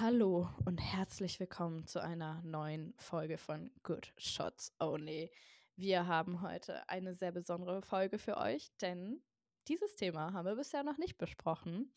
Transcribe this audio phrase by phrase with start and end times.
[0.00, 5.30] Hallo und herzlich willkommen zu einer neuen Folge von Good Shots Only.
[5.76, 9.22] Wir haben heute eine sehr besondere Folge für euch, denn
[9.68, 11.92] dieses Thema haben wir bisher noch nicht besprochen.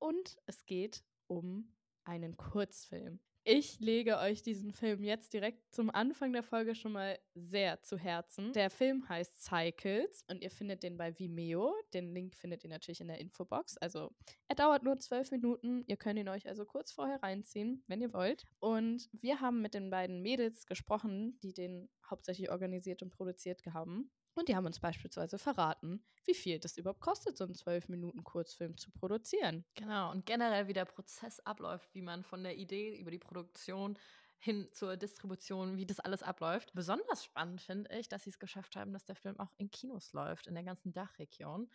[0.00, 1.72] Und es geht um
[2.02, 3.20] einen Kurzfilm.
[3.44, 7.98] Ich lege euch diesen Film jetzt direkt zum Anfang der Folge schon mal sehr zu
[7.98, 8.52] Herzen.
[8.52, 11.74] Der Film heißt Cycles und ihr findet den bei Vimeo.
[11.92, 13.76] Den Link findet ihr natürlich in der Infobox.
[13.78, 14.12] Also
[14.46, 15.82] er dauert nur zwölf Minuten.
[15.88, 18.44] Ihr könnt ihn euch also kurz vorher reinziehen, wenn ihr wollt.
[18.60, 24.12] Und wir haben mit den beiden Mädels gesprochen, die den hauptsächlich organisiert und produziert haben.
[24.34, 28.90] Und die haben uns beispielsweise verraten, wie viel das überhaupt kostet, so einen 12-Minuten-Kurzfilm zu
[28.90, 29.64] produzieren.
[29.74, 33.98] Genau, und generell wie der Prozess abläuft, wie man von der Idee über die Produktion
[34.38, 36.72] hin zur Distribution, wie das alles abläuft.
[36.74, 40.12] Besonders spannend finde ich, dass sie es geschafft haben, dass der Film auch in Kinos
[40.12, 41.70] läuft, in der ganzen Dachregion.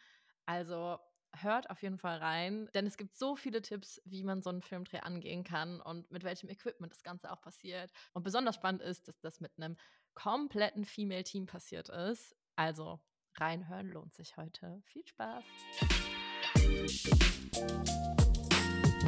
[0.45, 0.99] Also
[1.35, 4.61] hört auf jeden Fall rein, denn es gibt so viele Tipps, wie man so einen
[4.61, 7.91] Filmdreh angehen kann und mit welchem Equipment das Ganze auch passiert.
[8.13, 9.75] Und besonders spannend ist, dass das mit einem
[10.13, 12.35] kompletten Female-Team passiert ist.
[12.57, 12.99] Also
[13.35, 14.81] reinhören lohnt sich heute.
[14.85, 15.43] Viel Spaß!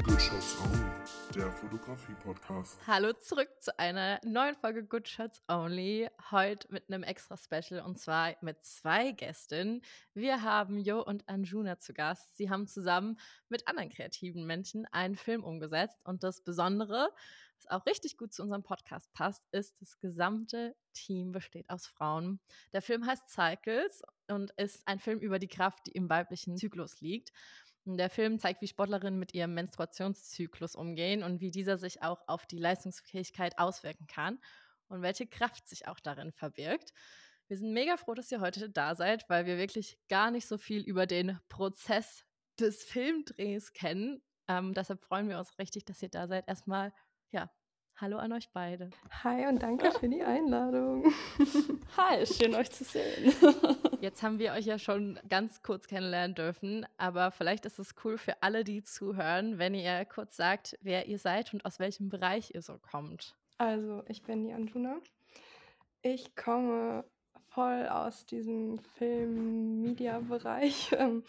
[0.04, 0.86] Good Shots Only,
[1.34, 2.80] der Fotografie-Podcast.
[2.86, 6.12] Hallo zurück zu einer neuen Folge Good Shots Only.
[6.30, 9.82] Heute mit einem extra Special und zwar mit zwei Gästinnen.
[10.14, 12.38] Wir haben Jo und Anjuna zu Gast.
[12.38, 13.18] Sie haben zusammen
[13.50, 17.10] mit anderen kreativen Menschen einen Film umgesetzt und das Besondere,
[17.60, 22.40] was auch richtig gut zu unserem Podcast passt, ist, das gesamte Team besteht aus Frauen.
[22.74, 27.02] Der Film heißt Cycles und ist ein Film über die Kraft, die im weiblichen Zyklus
[27.02, 27.32] liegt.
[27.86, 32.46] Der Film zeigt, wie Sportlerinnen mit ihrem Menstruationszyklus umgehen und wie dieser sich auch auf
[32.46, 34.40] die Leistungsfähigkeit auswirken kann
[34.88, 36.94] und welche Kraft sich auch darin verbirgt.
[37.48, 40.58] Wir sind mega froh, dass ihr heute da seid, weil wir wirklich gar nicht so
[40.58, 42.24] viel über den Prozess
[42.60, 44.22] des Filmdrehs kennen.
[44.48, 46.48] Ähm, deshalb freuen wir uns richtig, dass ihr da seid.
[46.48, 46.94] Erstmal,
[47.32, 47.50] ja,
[47.98, 48.90] hallo an euch beide.
[49.24, 51.14] Hi und danke für die Einladung.
[51.98, 53.34] Hi, schön euch zu sehen.
[54.02, 58.18] Jetzt haben wir euch ja schon ganz kurz kennenlernen dürfen, aber vielleicht ist es cool
[58.18, 62.52] für alle, die zuhören, wenn ihr kurz sagt, wer ihr seid und aus welchem Bereich
[62.54, 63.36] ihr so kommt.
[63.58, 64.98] Also, ich bin die Anjuna.
[66.02, 67.04] Ich komme
[67.50, 70.94] voll aus diesem Film-Media-Bereich.
[70.98, 71.24] Ähm,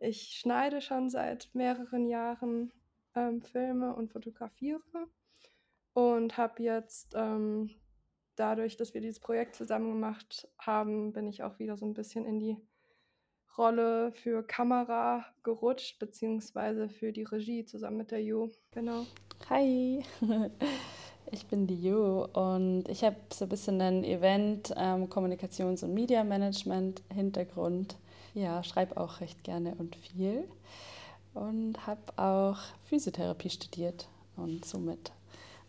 [0.00, 2.72] Ich schneide schon seit mehreren Jahren
[3.14, 4.80] ähm, Filme und fotografiere
[5.98, 7.70] und habe jetzt ähm,
[8.36, 12.24] dadurch, dass wir dieses Projekt zusammen gemacht haben, bin ich auch wieder so ein bisschen
[12.24, 12.56] in die
[13.56, 18.48] Rolle für Kamera gerutscht, beziehungsweise für die Regie zusammen mit der Jo.
[18.70, 19.06] Genau.
[19.50, 20.04] Hi,
[21.32, 25.94] ich bin die Jo und ich habe so ein bisschen einen Event, ähm, Kommunikations- und
[25.94, 27.96] Media-Management-Hintergrund.
[28.34, 30.44] Ja, schreibe auch recht gerne und viel
[31.34, 35.10] und habe auch Physiotherapie studiert und somit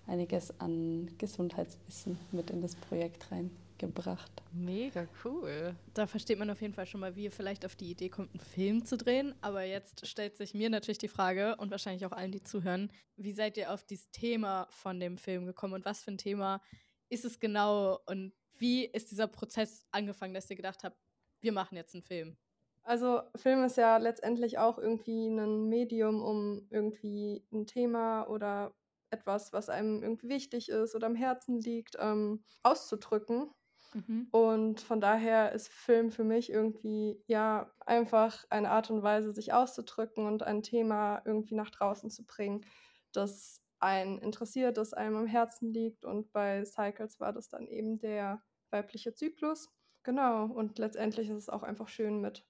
[0.10, 4.32] einiges an Gesundheitswissen mit in das Projekt reingebracht.
[4.52, 5.76] Mega cool.
[5.94, 8.32] Da versteht man auf jeden Fall schon mal, wie ihr vielleicht auf die Idee kommt,
[8.32, 9.36] einen Film zu drehen.
[9.42, 13.32] Aber jetzt stellt sich mir natürlich die Frage und wahrscheinlich auch allen, die zuhören, wie
[13.32, 16.62] seid ihr auf dieses Thema von dem Film gekommen und was für ein Thema
[17.10, 20.98] ist es genau und wie ist dieser Prozess angefangen, dass ihr gedacht habt,
[21.42, 22.38] wir machen jetzt einen Film?
[22.84, 28.74] Also Film ist ja letztendlich auch irgendwie ein Medium, um irgendwie ein Thema oder
[29.12, 33.52] etwas, was einem irgendwie wichtig ist oder am Herzen liegt, ähm, auszudrücken.
[33.94, 34.28] Mhm.
[34.32, 39.54] Und von daher ist Film für mich irgendwie ja einfach eine Art und Weise, sich
[39.54, 42.66] auszudrücken und ein Thema irgendwie nach draußen zu bringen,
[43.12, 46.06] das einen interessiert, das einem am Herzen liegt.
[46.06, 49.70] Und bei Cycles war das dann eben der weibliche Zyklus.
[50.04, 50.46] Genau.
[50.46, 52.46] Und letztendlich ist es auch einfach schön, mit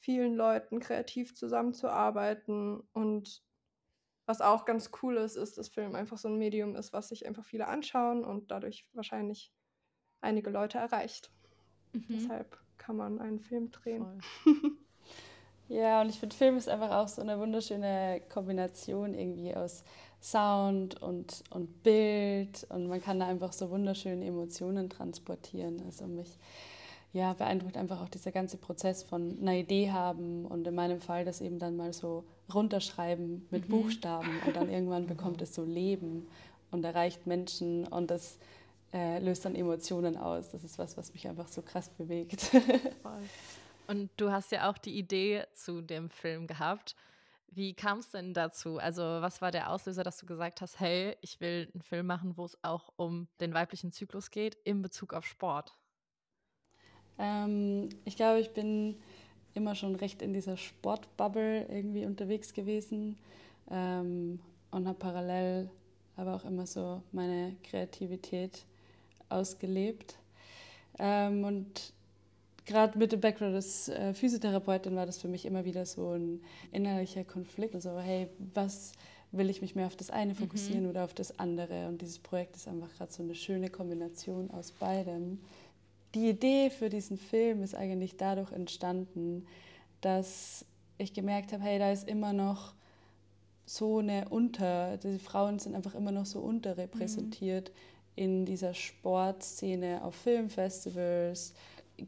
[0.00, 2.80] vielen Leuten kreativ zusammenzuarbeiten.
[2.92, 3.42] Und
[4.28, 7.26] was auch ganz cool ist, ist, dass Film einfach so ein Medium ist, was sich
[7.26, 9.52] einfach viele anschauen und dadurch wahrscheinlich
[10.20, 11.32] einige Leute erreicht.
[11.94, 12.04] Mhm.
[12.10, 14.22] Deshalb kann man einen Film drehen.
[15.70, 19.84] Ja, und ich finde, Film ist einfach auch so eine wunderschöne Kombination irgendwie aus
[20.18, 25.82] Sound und, und Bild und man kann da einfach so wunderschöne Emotionen transportieren.
[25.84, 26.38] Also mich
[27.12, 31.24] ja, beeindruckt einfach auch dieser ganze Prozess von einer Idee haben und in meinem Fall
[31.24, 33.70] das eben dann mal so runterschreiben mit Mhm.
[33.70, 36.28] Buchstaben und dann irgendwann bekommt es so Leben
[36.70, 38.38] und erreicht Menschen und das
[38.92, 40.50] äh, löst dann Emotionen aus.
[40.50, 42.40] Das ist was, was mich einfach so krass bewegt.
[43.02, 43.22] Voll.
[43.86, 46.94] Und du hast ja auch die Idee zu dem Film gehabt.
[47.50, 48.76] Wie kam es denn dazu?
[48.76, 52.36] Also, was war der Auslöser, dass du gesagt hast, hey, ich will einen Film machen,
[52.36, 55.74] wo es auch um den weiblichen Zyklus geht in Bezug auf Sport?
[57.18, 58.96] Ähm, ich glaube, ich bin
[59.54, 63.18] immer schon recht in dieser Sportbubble irgendwie unterwegs gewesen.
[63.70, 65.70] Ähm, und habe parallel
[66.16, 68.64] aber auch immer so meine Kreativität
[69.28, 70.16] ausgelebt.
[70.98, 71.92] Ähm, und
[72.64, 76.40] gerade mit dem Background des äh, Physiotherapeutin war das für mich immer wieder so ein
[76.72, 77.74] innerlicher Konflikt.
[77.74, 78.92] Also, hey, was
[79.30, 80.38] will ich mich mehr auf das eine mhm.
[80.38, 80.90] fokussieren mhm.
[80.90, 81.88] oder auf das andere?
[81.88, 85.38] Und dieses Projekt ist einfach gerade so eine schöne Kombination aus beidem.
[86.14, 89.46] Die Idee für diesen Film ist eigentlich dadurch entstanden,
[90.00, 90.64] dass
[90.96, 92.74] ich gemerkt habe, hey, da ist immer noch
[93.66, 97.74] so eine Unter, die Frauen sind einfach immer noch so unterrepräsentiert mhm.
[98.24, 101.52] in dieser Sportszene auf Filmfestivals,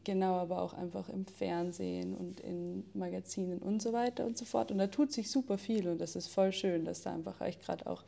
[0.03, 4.71] genau, aber auch einfach im Fernsehen und in Magazinen und so weiter und so fort.
[4.71, 7.61] Und da tut sich super viel und das ist voll schön, dass da einfach echt
[7.61, 8.03] gerade auch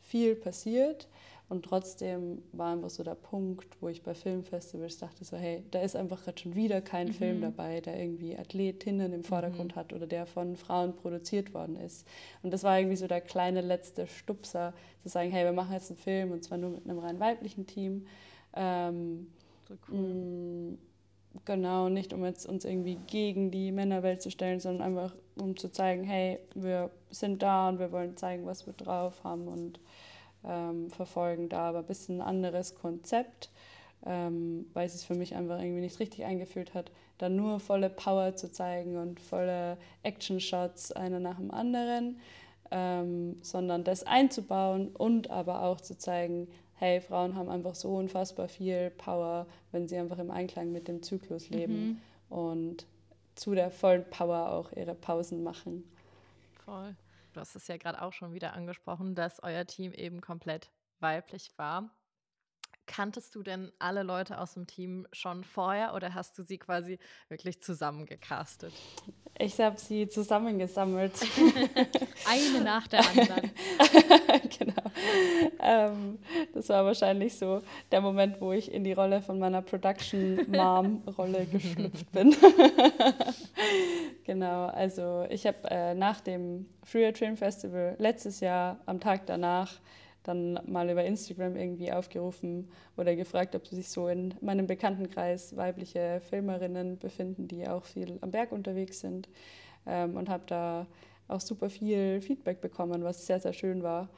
[0.00, 1.06] viel passiert.
[1.48, 5.80] Und trotzdem war einfach so der Punkt, wo ich bei Filmfestivals dachte, so hey, da
[5.80, 7.12] ist einfach gerade schon wieder kein mhm.
[7.12, 9.80] Film dabei, der irgendwie Athletinnen im Vordergrund mhm.
[9.80, 12.06] hat oder der von Frauen produziert worden ist.
[12.42, 15.90] Und das war irgendwie so der kleine letzte Stupser, zu sagen, hey, wir machen jetzt
[15.90, 18.06] einen Film und zwar nur mit einem rein weiblichen Team.
[18.54, 19.26] Ähm,
[19.68, 19.98] so cool.
[19.98, 20.78] Mm,
[21.44, 25.70] genau, nicht um jetzt uns irgendwie gegen die Männerwelt zu stellen, sondern einfach um zu
[25.70, 29.78] zeigen, hey, wir sind da und wir wollen zeigen, was wir drauf haben und
[30.46, 33.50] ähm, verfolgen da aber ein bisschen ein anderes Konzept,
[34.06, 38.36] ähm, weil es für mich einfach irgendwie nicht richtig eingefühlt hat, da nur volle Power
[38.36, 42.18] zu zeigen und volle Action-Shots einer nach dem anderen,
[42.70, 48.48] ähm, sondern das einzubauen und aber auch zu zeigen, hey, Frauen haben einfach so unfassbar
[48.48, 52.00] viel Power, wenn sie einfach im Einklang mit dem Zyklus leben
[52.30, 52.36] mhm.
[52.36, 52.86] und
[53.36, 55.84] zu der vollen Power auch ihre Pausen machen.
[56.64, 56.94] Voll.
[57.34, 60.70] Du hast es ja gerade auch schon wieder angesprochen, dass euer Team eben komplett
[61.00, 61.90] weiblich war.
[62.86, 66.98] Kanntest du denn alle Leute aus dem Team schon vorher oder hast du sie quasi
[67.28, 68.72] wirklich zusammengecastet?
[69.38, 71.12] Ich habe sie zusammengesammelt.
[72.28, 73.50] Eine nach der anderen.
[74.58, 74.82] genau.
[75.60, 76.18] Ähm,
[76.52, 82.12] das war wahrscheinlich so der Moment, wo ich in die Rolle von meiner Production-Mom-Rolle geschlüpft
[82.12, 82.36] bin.
[84.24, 89.72] genau, also ich habe äh, nach dem Free Train Festival letztes Jahr am Tag danach
[90.24, 96.20] dann mal über Instagram irgendwie aufgerufen oder gefragt, ob sich so in meinem Bekanntenkreis weibliche
[96.28, 99.28] Filmerinnen befinden, die auch viel am Berg unterwegs sind.
[99.86, 100.86] Ähm, und habe da
[101.28, 104.08] auch super viel Feedback bekommen, was sehr, sehr schön war.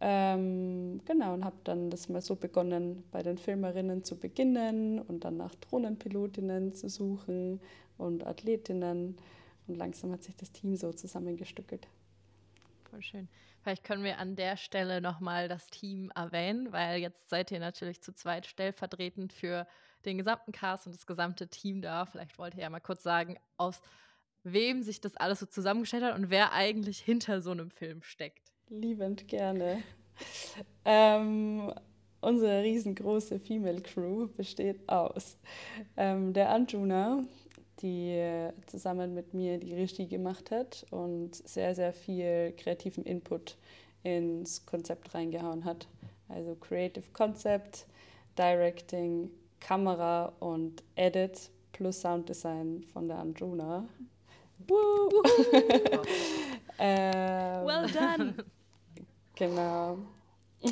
[0.00, 5.24] Ähm, genau, und habe dann das mal so begonnen, bei den Filmerinnen zu beginnen und
[5.24, 7.60] dann nach Drohnenpilotinnen zu suchen
[7.98, 9.16] und Athletinnen.
[9.66, 11.86] Und langsam hat sich das Team so zusammengestückelt.
[12.90, 13.28] Voll schön.
[13.62, 18.02] Vielleicht können wir an der Stelle nochmal das Team erwähnen, weil jetzt seid ihr natürlich
[18.02, 19.66] zu zweit stellvertretend für
[20.04, 22.06] den gesamten Cast und das gesamte Team da.
[22.06, 23.82] Vielleicht wollt ihr ja mal kurz sagen, aus
[24.42, 28.52] wem sich das alles so zusammengestellt hat und wer eigentlich hinter so einem Film steckt.
[28.68, 29.82] Liebend gerne.
[30.84, 31.72] ähm,
[32.20, 35.38] unsere riesengroße Female Crew besteht aus
[35.96, 37.24] ähm, der Anjuna,
[37.82, 43.56] die zusammen mit mir die Regie gemacht hat und sehr, sehr viel kreativen Input
[44.02, 45.86] ins Konzept reingehauen hat.
[46.28, 47.86] Also Creative Concept,
[48.38, 49.30] Directing,
[49.60, 53.86] Kamera und Edit plus Sounddesign von der Andruna.
[54.68, 55.22] Woo!
[56.78, 58.34] ähm, well done!
[59.34, 59.98] Genau.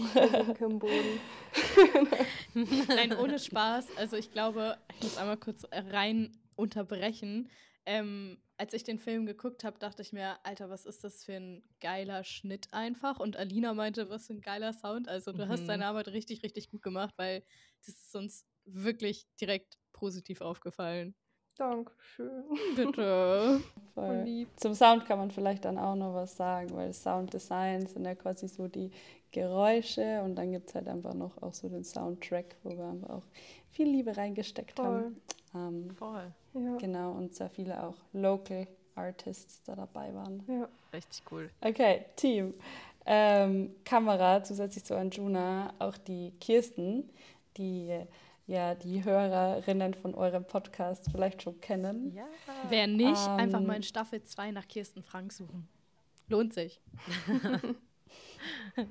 [2.55, 3.87] Nein, ohne Spaß.
[3.97, 7.49] Also ich glaube, ich muss einmal kurz rein unterbrechen.
[7.87, 11.35] Ähm, als ich den Film geguckt habe, dachte ich mir, Alter, was ist das für
[11.35, 13.21] ein geiler Schnitt einfach?
[13.21, 15.09] Und Alina meinte, was für ein geiler Sound.
[15.09, 15.49] Also du mhm.
[15.49, 17.45] hast deine Arbeit richtig, richtig gut gemacht, weil
[17.87, 21.15] das ist uns wirklich direkt positiv aufgefallen.
[21.57, 22.45] Dankeschön.
[22.77, 23.61] Bitte.
[23.95, 24.47] Voll.
[24.57, 28.49] Zum Sound kann man vielleicht dann auch noch was sagen, weil Sounddesign sind ja quasi
[28.49, 28.91] so die
[29.31, 33.11] Geräusche und dann gibt es halt einfach noch auch so den Soundtrack, wo wir einfach
[33.11, 33.25] auch
[33.71, 34.87] viel Liebe reingesteckt Voll.
[34.87, 35.23] haben.
[35.59, 36.33] Ähm, Voll.
[36.55, 36.77] Ja.
[36.77, 40.43] Genau, und sehr viele auch Local Artists da dabei waren.
[40.49, 40.69] Ja.
[40.93, 41.51] Richtig cool.
[41.61, 42.55] Okay, Team.
[43.07, 47.09] Ähm, Kamera, zusätzlich zu Anjuna, auch die Kirsten,
[47.57, 48.05] die
[48.47, 52.15] ja die Hörerinnen von eurem Podcast vielleicht schon kennen.
[52.15, 52.27] Ja.
[52.69, 55.69] Wer nicht, ähm, einfach mal in Staffel 2 nach Kirsten Frank suchen.
[56.29, 56.81] Lohnt sich.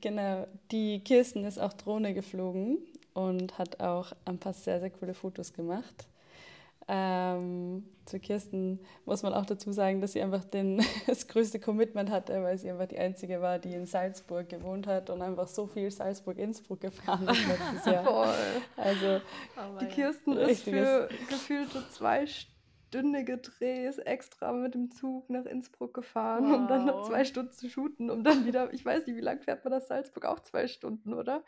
[0.00, 2.78] genau, die Kirsten ist auch Drohne geflogen
[3.14, 6.06] und hat auch ein paar sehr, sehr coole Fotos gemacht.
[6.88, 12.10] Ähm, zu Kirsten muss man auch dazu sagen, dass sie einfach den, das größte Commitment
[12.10, 15.66] hatte, weil sie einfach die einzige war, die in Salzburg gewohnt hat und einfach so
[15.66, 18.04] viel Salzburg-Innsbruck gefahren ist letztes Jahr.
[18.12, 18.34] Voll.
[18.76, 19.20] Also,
[19.56, 22.26] oh die Kirsten ist für gefühlte zwei
[22.92, 26.58] stündige Drehs extra mit dem Zug nach Innsbruck gefahren, wow.
[26.58, 29.40] um dann noch zwei Stunden zu shooten, um dann wieder, ich weiß nicht, wie lange
[29.40, 30.26] fährt man nach Salzburg?
[30.26, 31.44] Auch zwei Stunden, oder?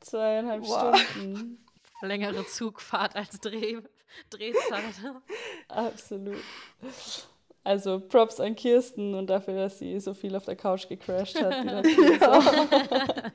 [0.00, 0.96] Zweieinhalb wow.
[0.96, 1.64] Stunden.
[2.00, 3.78] Längere Zugfahrt als Dreh,
[4.30, 4.94] Drehzeit.
[5.68, 6.36] Absolut.
[7.64, 11.54] Also Props an Kirsten und dafür, dass sie so viel auf der Couch gecrashed hat.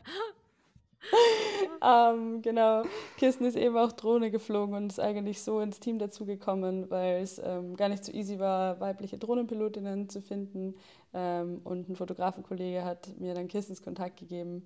[1.84, 2.84] ähm, genau,
[3.18, 7.40] Kirsten ist eben auch Drohne geflogen und ist eigentlich so ins Team dazugekommen, weil es
[7.44, 10.76] ähm, gar nicht so easy war, weibliche Drohnenpilotinnen zu finden.
[11.14, 14.66] Ähm, und ein Fotografenkollege hat mir dann Kirstens Kontakt gegeben.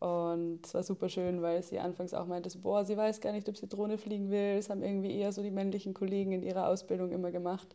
[0.00, 3.48] Und es war super schön, weil sie anfangs auch meinte, boah, sie weiß gar nicht,
[3.48, 4.56] ob sie Drohne fliegen will.
[4.56, 7.74] Das haben irgendwie eher so die männlichen Kollegen in ihrer Ausbildung immer gemacht.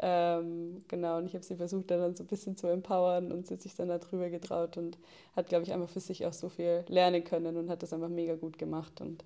[0.00, 3.54] Ähm, genau, und ich habe sie versucht, dann so ein bisschen zu empowern und sie
[3.54, 4.96] hat sich dann darüber getraut und
[5.34, 8.08] hat, glaube ich, einfach für sich auch so viel lernen können und hat das einfach
[8.08, 9.00] mega gut gemacht.
[9.00, 9.24] Und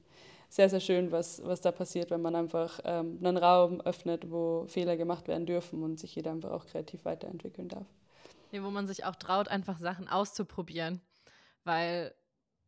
[0.49, 4.65] sehr, sehr schön, was, was da passiert, wenn man einfach ähm, einen Raum öffnet, wo
[4.67, 7.87] Fehler gemacht werden dürfen und sich jeder einfach auch kreativ weiterentwickeln darf.
[8.51, 11.01] Ja, wo man sich auch traut, einfach Sachen auszuprobieren.
[11.65, 12.15] Weil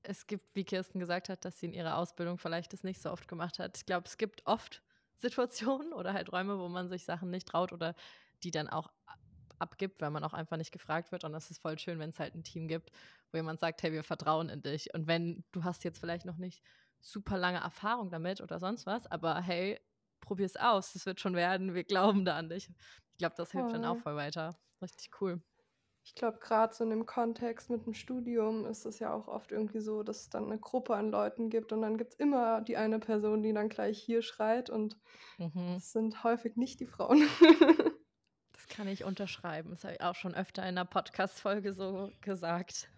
[0.04, 3.10] es gibt, wie Kirsten gesagt hat, dass sie in ihrer Ausbildung vielleicht das nicht so
[3.10, 3.76] oft gemacht hat.
[3.76, 4.82] Ich glaube, es gibt oft
[5.16, 7.94] Situationen oder halt Räume, wo man sich Sachen nicht traut oder
[8.42, 8.90] die dann auch
[9.58, 11.24] abgibt, weil man auch einfach nicht gefragt wird.
[11.24, 12.90] Und das ist voll schön, wenn es halt ein Team gibt,
[13.30, 14.92] wo jemand sagt, hey, wir vertrauen in dich.
[14.92, 16.62] Und wenn du hast jetzt vielleicht noch nicht
[17.00, 19.80] super lange Erfahrung damit oder sonst was, aber hey,
[20.20, 22.68] probier es aus, das wird schon werden, wir glauben da an dich.
[23.12, 23.72] Ich glaube, das hilft oh.
[23.72, 24.58] dann auch voll weiter.
[24.82, 25.40] Richtig cool
[26.04, 29.52] ich glaube, gerade so in dem Kontext mit dem Studium ist es ja auch oft
[29.52, 32.60] irgendwie so, dass es dann eine Gruppe an Leuten gibt und dann gibt es immer
[32.60, 34.98] die eine Person, die dann gleich hier schreit und
[35.38, 35.74] mhm.
[35.74, 37.22] das sind häufig nicht die Frauen.
[38.52, 39.70] das kann ich unterschreiben.
[39.70, 42.90] Das habe ich auch schon öfter in einer Podcast-Folge so gesagt.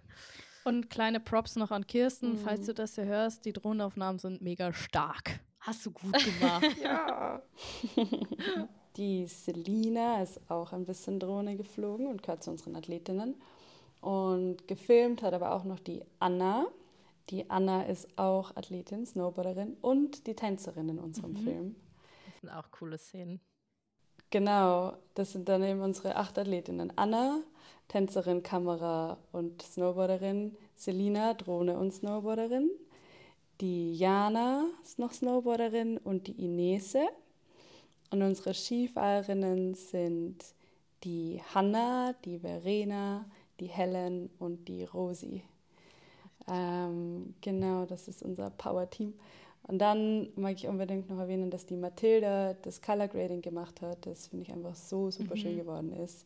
[0.65, 2.39] Und kleine Props noch an Kirsten, mhm.
[2.39, 5.39] falls du das hier hörst, die Drohnenaufnahmen sind mega stark.
[5.61, 6.77] Hast du gut gemacht.
[6.83, 7.41] ja.
[8.97, 13.35] Die Selina ist auch ein bisschen Drohne geflogen und gehört zu unseren Athletinnen.
[14.01, 16.67] Und gefilmt hat aber auch noch die Anna.
[17.31, 21.37] Die Anna ist auch Athletin, Snowboarderin und die Tänzerin in unserem mhm.
[21.39, 21.77] Film.
[22.27, 23.41] Das sind auch coole Szenen.
[24.31, 26.93] Genau, das sind dann eben unsere acht Athletinnen.
[26.97, 27.41] Anna,
[27.89, 30.57] Tänzerin, Kamera und Snowboarderin.
[30.75, 32.71] Selina, Drohne und Snowboarderin.
[33.61, 37.07] Die Jana ist noch Snowboarderin und die Inese.
[38.11, 40.45] Und unsere Skifahrerinnen sind
[41.05, 43.25] die Hanna, die Verena,
[43.61, 45.43] die Helen und die Rosi.
[46.49, 49.15] Ähm, genau, das ist unser Power-Team.
[49.69, 54.07] Und dann mag ich unbedingt noch erwähnen, dass die Mathilda das Color Grading gemacht hat.
[54.07, 55.41] Das finde ich einfach so super mhm.
[55.41, 56.25] schön geworden ist.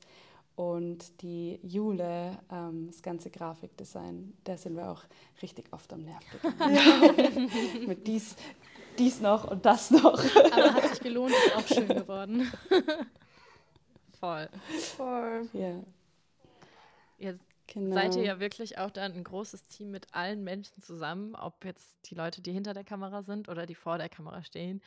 [0.57, 5.05] Und die Jule, ähm, das ganze Grafikdesign, da sind wir auch
[5.41, 7.51] richtig oft am Nerv gegangen.
[7.87, 8.37] Mit dies,
[8.99, 10.19] dies noch und das noch.
[10.53, 12.51] Aber hat sich gelohnt, ist auch schön geworden.
[14.19, 14.49] Voll.
[14.97, 15.49] Voll.
[15.53, 15.83] Ja.
[17.19, 17.95] Jetzt genau.
[17.95, 21.99] seid ihr ja wirklich auch dann ein großes Team mit allen Menschen zusammen, ob jetzt
[22.07, 24.83] die Leute, die hinter der Kamera sind oder die vor der Kamera stehen.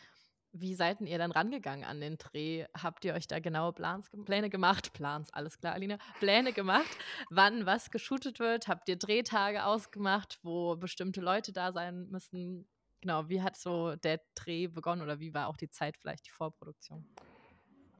[0.55, 2.65] Wie seid ihr dann rangegangen an den Dreh?
[2.79, 4.93] Habt ihr euch da genaue Plans, Pläne gemacht?
[4.93, 5.97] Plans, alles klar, Alina.
[6.19, 6.95] Pläne gemacht,
[7.31, 8.67] wann was geshootet wird?
[8.67, 12.67] Habt ihr Drehtage ausgemacht, wo bestimmte Leute da sein müssen?
[13.03, 16.31] Genau, wie hat so der Dreh begonnen oder wie war auch die Zeit vielleicht, die
[16.31, 17.05] Vorproduktion?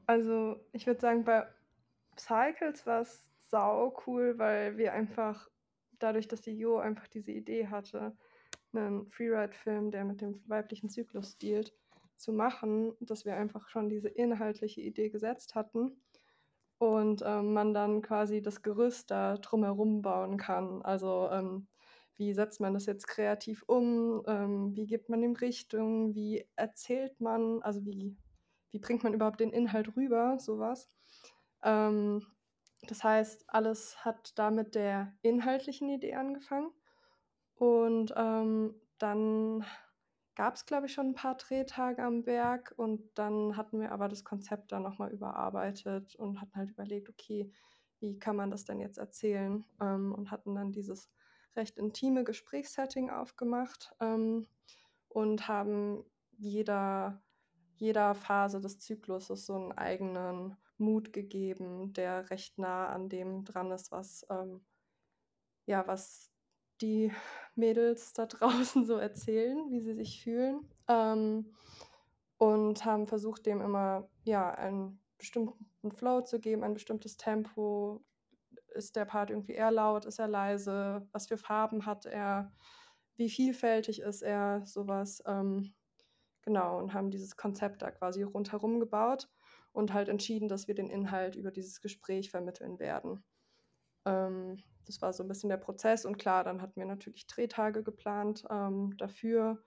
[0.06, 1.46] Also, ich würde sagen, bei
[2.16, 5.50] Cycles war es sau cool, weil wir einfach,
[5.98, 8.16] dadurch, dass die Jo einfach diese Idee hatte,
[8.72, 11.74] einen Freeride-Film, der mit dem weiblichen Zyklus dealt,
[12.16, 16.02] zu machen, dass wir einfach schon diese inhaltliche Idee gesetzt hatten
[16.78, 20.80] und ähm, man dann quasi das Gerüst da drumherum bauen kann.
[20.80, 21.66] Also ähm,
[22.16, 27.20] wie setzt man das jetzt kreativ um, ähm, wie gibt man ihm Richtung, wie erzählt
[27.20, 28.16] man, also wie,
[28.70, 30.90] wie bringt man überhaupt den Inhalt rüber, sowas.
[31.62, 32.24] Ähm,
[32.88, 36.70] das heißt, alles hat da mit der inhaltlichen Idee angefangen.
[37.56, 39.64] Und ähm, dann
[40.34, 44.08] gab es, glaube ich, schon ein paar Drehtage am Werk und dann hatten wir aber
[44.08, 47.50] das Konzept dann nochmal überarbeitet und hatten halt überlegt, okay,
[48.00, 49.64] wie kann man das denn jetzt erzählen?
[49.80, 51.10] Ähm, und hatten dann dieses
[51.56, 54.46] recht intime Gesprächssetting aufgemacht ähm,
[55.08, 56.04] und haben
[56.36, 57.22] jeder,
[57.76, 63.70] jeder Phase des Zykluses so einen eigenen Mut gegeben, der recht nah an dem dran
[63.70, 64.64] ist, was, ähm,
[65.66, 66.32] ja, was
[66.80, 67.12] die
[67.54, 70.68] Mädels da draußen so erzählen, wie sie sich fühlen.
[70.88, 71.54] Ähm,
[72.36, 78.04] und haben versucht, dem immer ja, einen bestimmten Flow zu geben, ein bestimmtes Tempo,
[78.74, 82.52] ist der Part irgendwie eher laut, ist er leise, was für Farben hat er,
[83.16, 85.22] wie vielfältig ist er, sowas.
[85.26, 85.74] Ähm,
[86.42, 89.28] genau, und haben dieses Konzept da quasi rundherum gebaut.
[89.72, 93.24] und halt entschieden, dass wir den Inhalt über dieses Gespräch vermitteln werden.
[94.06, 97.82] Ähm, das war so ein bisschen der Prozess und klar, dann hatten wir natürlich Drehtage
[97.82, 99.64] geplant ähm, dafür.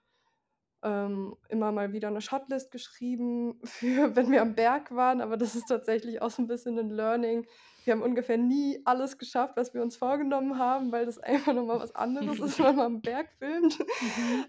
[0.84, 5.56] Ähm, immer mal wieder eine Shotlist geschrieben für, wenn wir am Berg waren, aber das
[5.56, 7.48] ist tatsächlich auch so ein bisschen ein Learning.
[7.84, 11.80] Wir haben ungefähr nie alles geschafft, was wir uns vorgenommen haben, weil das einfach nochmal
[11.80, 13.80] was anderes ist, wenn man am Berg filmt.
[13.80, 13.86] Mhm.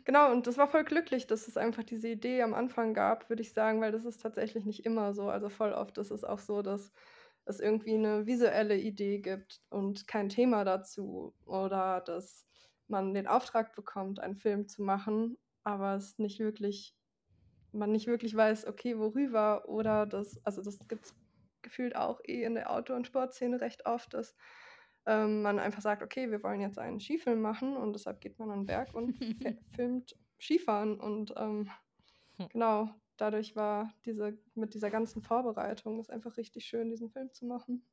[0.05, 3.43] Genau, und das war voll glücklich, dass es einfach diese Idee am Anfang gab, würde
[3.43, 5.31] ich sagen, weil das ist tatsächlich nicht immer so.
[5.31, 6.93] Also voll oft ist es auch so, dass
[7.45, 12.47] es irgendwie eine visuelle Idee gibt und kein Thema dazu oder dass
[12.89, 15.39] man den Auftrag bekommt, einen Film zu machen,
[15.69, 16.97] aber es nicht wirklich,
[17.73, 21.15] man nicht wirklich weiß, okay, worüber oder das, also das gibt es
[21.61, 24.35] gefühlt auch eh in der Auto- und Sportszene recht oft, dass
[25.05, 28.51] ähm, man einfach sagt, okay, wir wollen jetzt einen Skifilm machen und deshalb geht man
[28.51, 29.13] an den Berg und
[29.77, 31.69] filmt Skifahren und ähm,
[32.37, 32.49] hm.
[32.49, 37.45] genau, dadurch war diese, mit dieser ganzen Vorbereitung es einfach richtig schön, diesen Film zu
[37.45, 37.87] machen.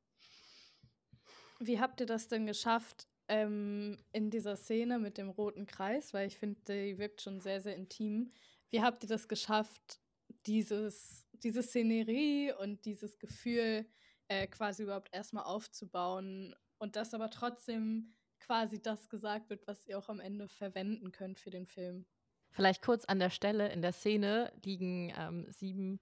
[1.58, 6.14] Wie habt ihr das denn geschafft ähm, in dieser Szene mit dem roten Kreis?
[6.14, 8.32] Weil ich finde, die wirkt schon sehr, sehr intim.
[8.70, 10.00] Wie habt ihr das geschafft,
[10.46, 13.86] dieses, diese Szenerie und dieses Gefühl
[14.28, 19.98] äh, quasi überhaupt erstmal aufzubauen und dass aber trotzdem quasi das gesagt wird, was ihr
[19.98, 22.06] auch am Ende verwenden könnt für den Film?
[22.50, 26.00] Vielleicht kurz an der Stelle, in der Szene liegen ähm, sieben,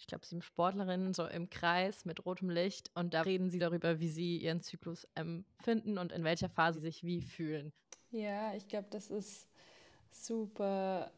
[0.00, 4.00] ich glaube sieben Sportlerinnen so im Kreis mit rotem Licht und da reden sie darüber,
[4.00, 7.72] wie sie ihren Zyklus empfinden und in welcher Phase sie sich wie fühlen.
[8.10, 9.46] Ja, ich glaube, das ist
[10.10, 11.12] super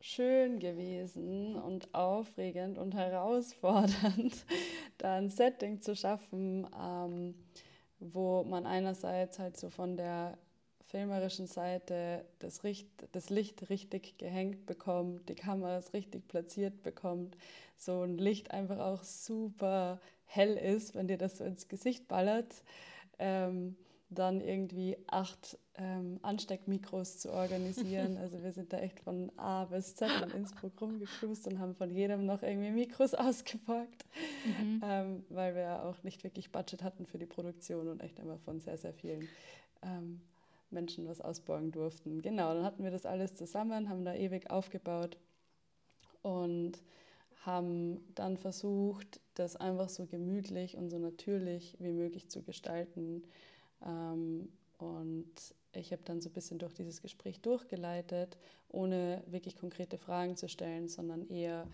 [0.00, 4.46] schön gewesen und aufregend und herausfordernd,
[4.98, 7.34] da ein Setting zu schaffen, ähm,
[7.98, 10.38] wo man einerseits halt so von der
[10.86, 17.36] filmerischen Seite das, Richt, das Licht richtig gehängt bekommt, die Kameras richtig platziert bekommt,
[17.76, 22.62] so ein Licht einfach auch super hell ist, wenn dir das so ins Gesicht ballert.
[23.18, 23.76] Ähm,
[24.08, 28.16] dann irgendwie acht ähm, Ansteckmikros zu organisieren.
[28.26, 31.90] Also wir sind da echt von A bis Z in Innsbruck rumgecruised und haben von
[31.90, 34.04] jedem noch irgendwie Mikros ausgepackt,
[34.44, 34.80] mhm.
[34.84, 38.60] ähm, weil wir auch nicht wirklich Budget hatten für die Produktion und echt immer von
[38.60, 39.28] sehr, sehr vielen
[39.82, 40.20] ähm,
[40.70, 42.22] Menschen was ausborgen durften.
[42.22, 45.16] Genau, dann hatten wir das alles zusammen, haben da ewig aufgebaut
[46.22, 46.82] und
[47.44, 53.22] haben dann versucht, das einfach so gemütlich und so natürlich wie möglich zu gestalten.
[53.84, 54.48] Ähm,
[54.78, 55.32] und
[55.72, 58.36] ich habe dann so ein bisschen durch dieses Gespräch durchgeleitet,
[58.68, 61.68] ohne wirklich konkrete Fragen zu stellen, sondern eher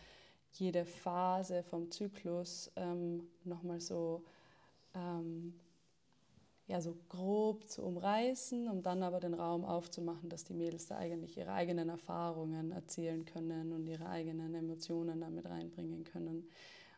[0.53, 4.25] jede Phase vom Zyklus ähm, nochmal so
[4.95, 5.55] ähm,
[6.67, 10.97] ja, so grob zu umreißen, um dann aber den Raum aufzumachen, dass die Mädels da
[10.97, 16.49] eigentlich ihre eigenen Erfahrungen erzählen können und ihre eigenen Emotionen damit reinbringen können.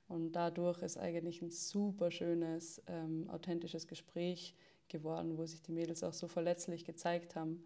[0.07, 4.55] Und dadurch ist eigentlich ein super schönes, ähm, authentisches Gespräch
[4.88, 7.64] geworden, wo sich die Mädels auch so verletzlich gezeigt haben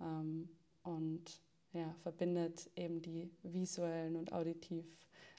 [0.00, 0.48] ähm,
[0.82, 1.40] und
[1.72, 4.86] ja, verbindet eben die visuellen und auditiv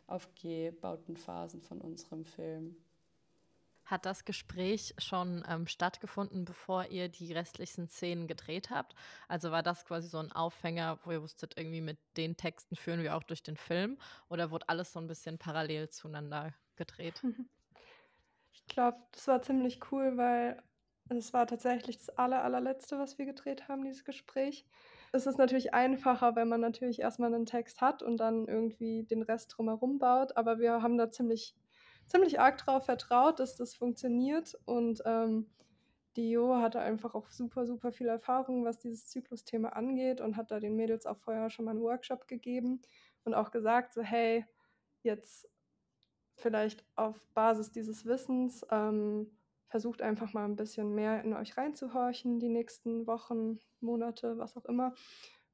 [0.07, 2.75] aufgebauten Phasen von unserem Film.
[3.89, 8.93] Hat das Gespräch schon ähm, stattgefunden, bevor ihr die restlichen Szenen gedreht habt?
[9.27, 13.01] Also war das quasi so ein Aufhänger, wo ihr wusstet, irgendwie mit den Texten führen
[13.01, 13.97] wir auch durch den Film?
[14.29, 17.21] Oder wurde alles so ein bisschen parallel zueinander gedreht?
[18.51, 20.61] Ich glaube, das war ziemlich cool, weil
[21.09, 24.63] es war tatsächlich das aller, allerletzte, was wir gedreht haben, dieses Gespräch.
[25.11, 29.23] Es ist natürlich einfacher, wenn man natürlich erstmal einen Text hat und dann irgendwie den
[29.23, 31.55] Rest drumherum baut, aber wir haben da ziemlich
[32.09, 34.57] ziemlich arg darauf vertraut, dass das funktioniert.
[34.65, 35.47] Und ähm,
[36.15, 40.51] die Jo hatte einfach auch super, super viel Erfahrung, was dieses Zyklusthema angeht und hat
[40.51, 42.81] da den Mädels auch vorher schon mal einen Workshop gegeben
[43.23, 44.45] und auch gesagt, so hey,
[45.03, 45.47] jetzt
[46.35, 49.31] vielleicht auf Basis dieses Wissens ähm,
[49.67, 54.65] versucht einfach mal ein bisschen mehr in euch reinzuhorchen, die nächsten Wochen, Monate, was auch
[54.65, 54.93] immer.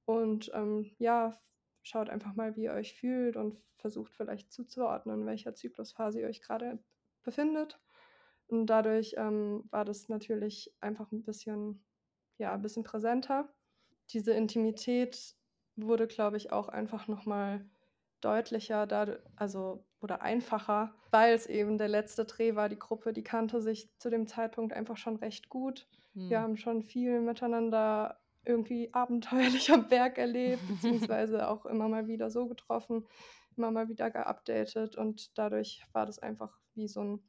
[0.06, 1.38] Und ähm, ja,
[1.86, 6.28] schaut einfach mal, wie ihr euch fühlt und versucht vielleicht zuzuordnen, in welcher Zyklusphase ihr
[6.28, 6.80] euch gerade
[7.24, 7.80] befindet.
[8.48, 11.86] Und dadurch ähm, war das natürlich einfach ein bisschen,
[12.38, 13.54] ja, ein bisschen präsenter.
[14.10, 15.36] Diese Intimität
[15.76, 17.64] wurde, glaube ich, auch einfach nochmal
[18.22, 22.68] deutlicher, da, also oder einfacher, weil es eben der letzte Dreh war.
[22.68, 25.88] Die Gruppe, die kannte sich zu dem Zeitpunkt einfach schon recht gut.
[26.14, 26.30] Hm.
[26.30, 32.30] Wir haben schon viel miteinander irgendwie abenteuerlich am Berg erlebt, beziehungsweise auch immer mal wieder
[32.30, 33.06] so getroffen,
[33.58, 37.20] immer mal wieder geupdatet und dadurch war das einfach wie so ein,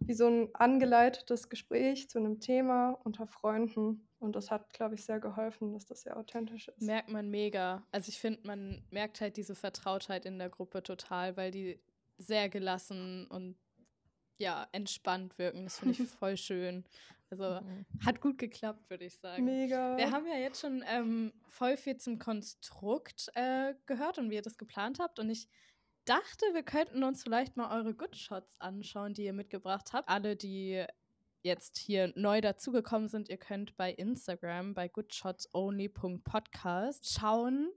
[0.00, 5.04] wie so ein angeleitetes Gespräch zu einem Thema unter Freunden und das hat, glaube ich,
[5.04, 6.82] sehr geholfen, dass das sehr authentisch ist.
[6.82, 7.86] Merkt man mega.
[7.92, 11.78] Also ich finde, man merkt halt diese Vertrautheit in der Gruppe total, weil die
[12.18, 13.56] sehr gelassen und
[14.38, 15.64] ja, entspannt wirken.
[15.64, 16.84] Das finde ich voll schön.
[17.30, 17.86] Also Mhm.
[18.04, 19.44] hat gut geklappt, würde ich sagen.
[19.44, 19.96] Mega.
[19.96, 24.42] Wir haben ja jetzt schon ähm, voll viel zum Konstrukt äh, gehört und wie ihr
[24.42, 25.18] das geplant habt.
[25.18, 25.48] Und ich
[26.04, 30.08] dachte, wir könnten uns vielleicht mal eure Good Shots anschauen, die ihr mitgebracht habt.
[30.08, 30.84] Alle, die
[31.42, 37.72] jetzt hier neu dazugekommen sind, ihr könnt bei Instagram bei goodshotsonly.podcast schauen,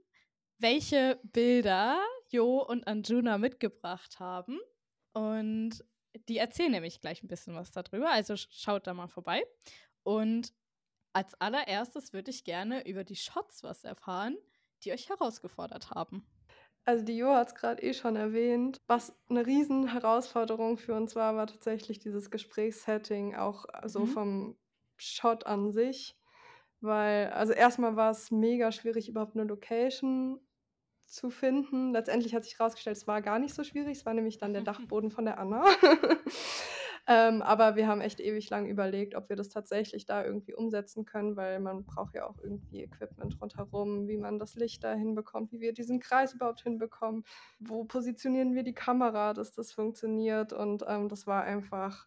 [0.58, 4.60] welche Bilder Jo und Anjuna mitgebracht haben.
[5.12, 5.84] Und
[6.28, 8.10] die erzählen nämlich gleich ein bisschen was darüber.
[8.10, 9.44] Also sch- schaut da mal vorbei.
[10.02, 10.52] Und
[11.14, 14.36] als allererstes würde ich gerne über die Shots was erfahren,
[14.84, 16.26] die euch herausgefordert haben.
[16.84, 18.78] Also die Jo hat es gerade eh schon erwähnt.
[18.86, 24.06] Was eine riesen Herausforderung für uns war, war tatsächlich dieses Gesprächssetting, auch so Mhm.
[24.06, 24.58] vom
[24.96, 26.16] Shot an sich.
[26.80, 30.40] Weil, also erstmal war es mega schwierig, überhaupt eine Location
[31.10, 31.92] zu finden.
[31.92, 33.98] Letztendlich hat sich herausgestellt, es war gar nicht so schwierig.
[33.98, 35.64] Es war nämlich dann der Dachboden von der Anna.
[37.06, 41.04] ähm, aber wir haben echt ewig lang überlegt, ob wir das tatsächlich da irgendwie umsetzen
[41.04, 45.50] können, weil man braucht ja auch irgendwie Equipment rundherum, wie man das Licht da hinbekommt,
[45.52, 47.24] wie wir diesen Kreis überhaupt hinbekommen,
[47.58, 50.52] wo positionieren wir die Kamera, dass das funktioniert.
[50.52, 52.06] Und ähm, das war einfach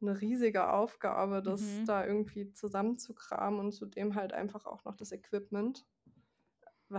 [0.00, 1.86] eine riesige Aufgabe, das Mhm.
[1.86, 5.86] da irgendwie zusammenzukramen und zudem halt einfach auch noch das Equipment.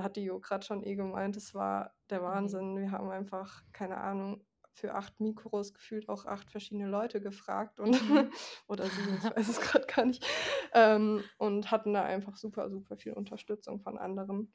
[0.02, 2.78] Hat die Jo gerade schon eh gemeint, es war der Wahnsinn.
[2.78, 7.96] Wir haben einfach, keine Ahnung, für acht Mikros gefühlt auch acht verschiedene Leute gefragt und
[8.02, 8.32] Mhm.
[8.68, 10.26] oder sieben, ich weiß es gerade gar nicht.
[10.74, 14.52] Ähm, und hatten da einfach super, super viel Unterstützung von anderen,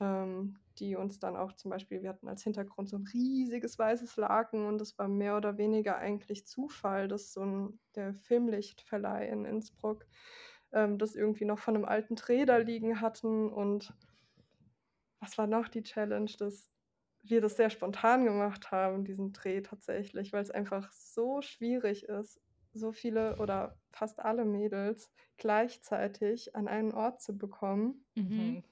[0.00, 4.16] ähm, die uns dann auch zum Beispiel, wir hatten als Hintergrund so ein riesiges weißes
[4.16, 9.44] Laken und das war mehr oder weniger eigentlich Zufall, dass so ein der Filmlichtverleih in
[9.44, 10.06] Innsbruck
[10.72, 13.94] ähm, das irgendwie noch von einem alten da liegen hatten und
[15.20, 16.70] was war noch die Challenge, dass
[17.22, 22.40] wir das sehr spontan gemacht haben, diesen Dreh tatsächlich, weil es einfach so schwierig ist,
[22.72, 28.06] so viele oder fast alle Mädels gleichzeitig an einen Ort zu bekommen.
[28.16, 28.62] Mhm.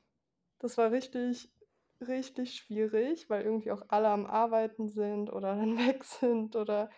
[0.59, 1.53] Das war richtig,
[2.01, 6.91] richtig schwierig, weil irgendwie auch alle am Arbeiten sind oder dann weg sind oder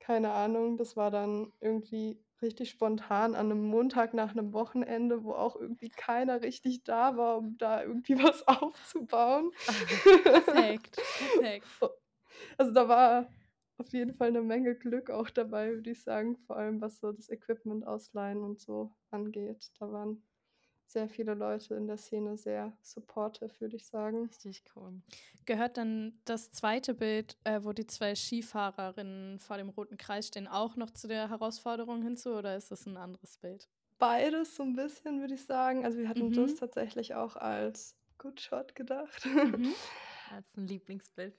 [0.00, 0.76] keine Ahnung.
[0.76, 5.90] Das war dann irgendwie richtig spontan an einem Montag nach einem Wochenende, wo auch irgendwie
[5.90, 9.52] keiner richtig da war, um da irgendwie was aufzubauen.
[10.24, 11.66] Perfekt, perfekt.
[12.58, 13.28] Also da war
[13.78, 17.12] auf jeden Fall eine Menge Glück auch dabei, würde ich sagen, vor allem was so
[17.12, 19.70] das Equipment ausleihen und so angeht.
[19.80, 20.22] Da waren
[20.88, 24.24] sehr viele Leute in der Szene sehr supportive, würde ich sagen.
[24.26, 25.00] Richtig cool.
[25.44, 30.48] Gehört dann das zweite Bild, äh, wo die zwei Skifahrerinnen vor dem roten Kreis stehen,
[30.48, 33.68] auch noch zu der Herausforderung hinzu oder ist das ein anderes Bild?
[33.98, 35.84] Beides so ein bisschen, würde ich sagen.
[35.84, 36.34] Also wir hatten Mhm.
[36.34, 39.24] das tatsächlich auch als Good Shot gedacht.
[39.26, 39.72] Mhm.
[40.30, 41.34] Als ein Lieblingsbild.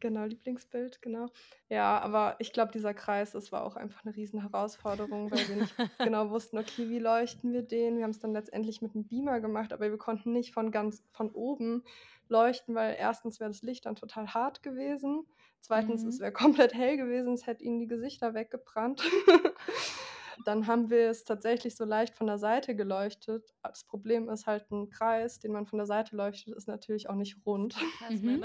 [0.00, 1.26] Genau, Lieblingsbild, genau.
[1.68, 5.56] Ja, aber ich glaube, dieser Kreis, das war auch einfach eine riesen Herausforderung, weil wir
[5.56, 7.96] nicht genau wussten, okay, wie leuchten wir den?
[7.96, 11.02] Wir haben es dann letztendlich mit einem Beamer gemacht, aber wir konnten nicht von ganz
[11.12, 11.82] von oben
[12.28, 15.24] leuchten, weil erstens wäre das Licht dann total hart gewesen.
[15.60, 16.08] Zweitens, Mhm.
[16.08, 16.32] es wäre
[16.70, 19.02] komplett hell gewesen, es hätte ihnen die Gesichter weggebrannt.
[20.44, 23.54] Dann haben wir es tatsächlich so leicht von der Seite geleuchtet.
[23.62, 27.14] Das Problem ist halt ein Kreis, den man von der Seite leuchtet, ist natürlich auch
[27.14, 27.74] nicht rund.
[28.10, 28.44] Mhm.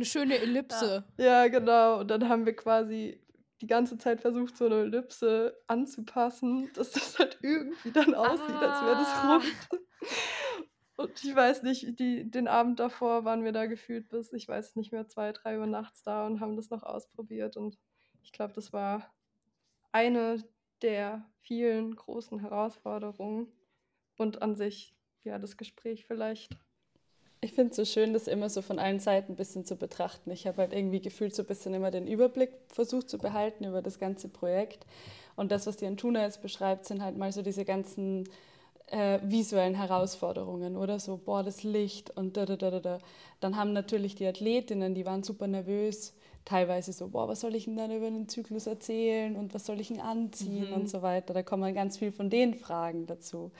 [0.00, 0.04] Ne?
[0.04, 1.04] Eine schöne Ellipse.
[1.18, 2.00] Ja, genau.
[2.00, 3.20] Und dann haben wir quasi
[3.60, 8.82] die ganze Zeit versucht, so eine Ellipse anzupassen, dass das halt irgendwie dann aussieht, als
[8.82, 9.34] wäre das Ah.
[9.34, 9.44] rund.
[10.96, 14.76] Und ich weiß nicht, die, den Abend davor waren wir da gefühlt bis, ich weiß
[14.76, 17.56] nicht mehr, zwei, drei Uhr nachts da und haben das noch ausprobiert.
[17.56, 17.78] Und
[18.22, 19.12] ich glaube, das war
[19.92, 20.42] eine
[20.82, 23.52] der vielen großen Herausforderungen.
[24.18, 26.54] Und an sich, ja, das Gespräch vielleicht.
[27.50, 30.30] Ich finde es so schön, das immer so von allen Seiten ein bisschen zu betrachten.
[30.30, 33.82] Ich habe halt irgendwie gefühlt so ein bisschen immer den Überblick versucht zu behalten über
[33.82, 34.86] das ganze Projekt.
[35.34, 38.28] Und das, was die Antuna jetzt beschreibt, sind halt mal so diese ganzen
[38.86, 41.00] äh, visuellen Herausforderungen, oder?
[41.00, 42.98] So, boah, das Licht und da, da, da, da, da.
[43.40, 47.66] Dann haben natürlich die Athletinnen, die waren super nervös, teilweise so, boah, was soll ich
[47.66, 50.74] denn dann über den Zyklus erzählen und was soll ich denn anziehen Mhm.
[50.74, 51.34] und so weiter.
[51.34, 53.50] Da kommen ganz viel von den Fragen dazu.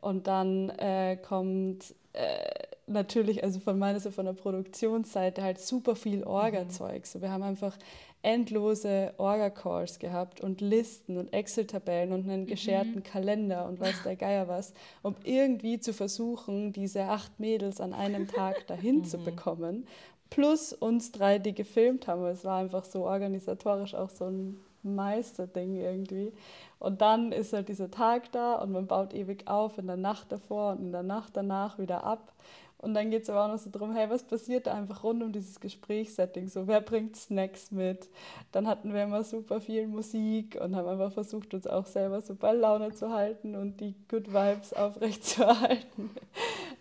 [0.00, 5.94] Und dann äh, kommt äh, natürlich, also von meiner Seite, von der Produktionsseite halt super
[5.94, 7.06] viel Orga-Zeug.
[7.06, 7.76] So, wir haben einfach
[8.22, 14.46] endlose Orga-Calls gehabt und Listen und Excel-Tabellen und einen gescherten Kalender und weiß der Geier
[14.46, 19.86] was, um irgendwie zu versuchen, diese acht Mädels an einem Tag dahin zu bekommen.
[20.30, 22.24] Plus uns drei, die gefilmt haben.
[22.26, 26.32] Es war einfach so organisatorisch auch so ein Meisterding irgendwie.
[26.78, 30.32] Und dann ist halt dieser Tag da und man baut ewig auf in der Nacht
[30.32, 32.32] davor und in der Nacht danach wieder ab.
[32.80, 35.22] Und dann geht es aber auch noch so darum, hey, was passiert da einfach rund
[35.22, 36.48] um dieses Gesprächssetting?
[36.48, 38.08] So, wer bringt Snacks mit?
[38.52, 42.54] Dann hatten wir immer super viel Musik und haben einfach versucht, uns auch selber super
[42.54, 46.10] Laune zu halten und die Good Vibes aufrechtzuerhalten.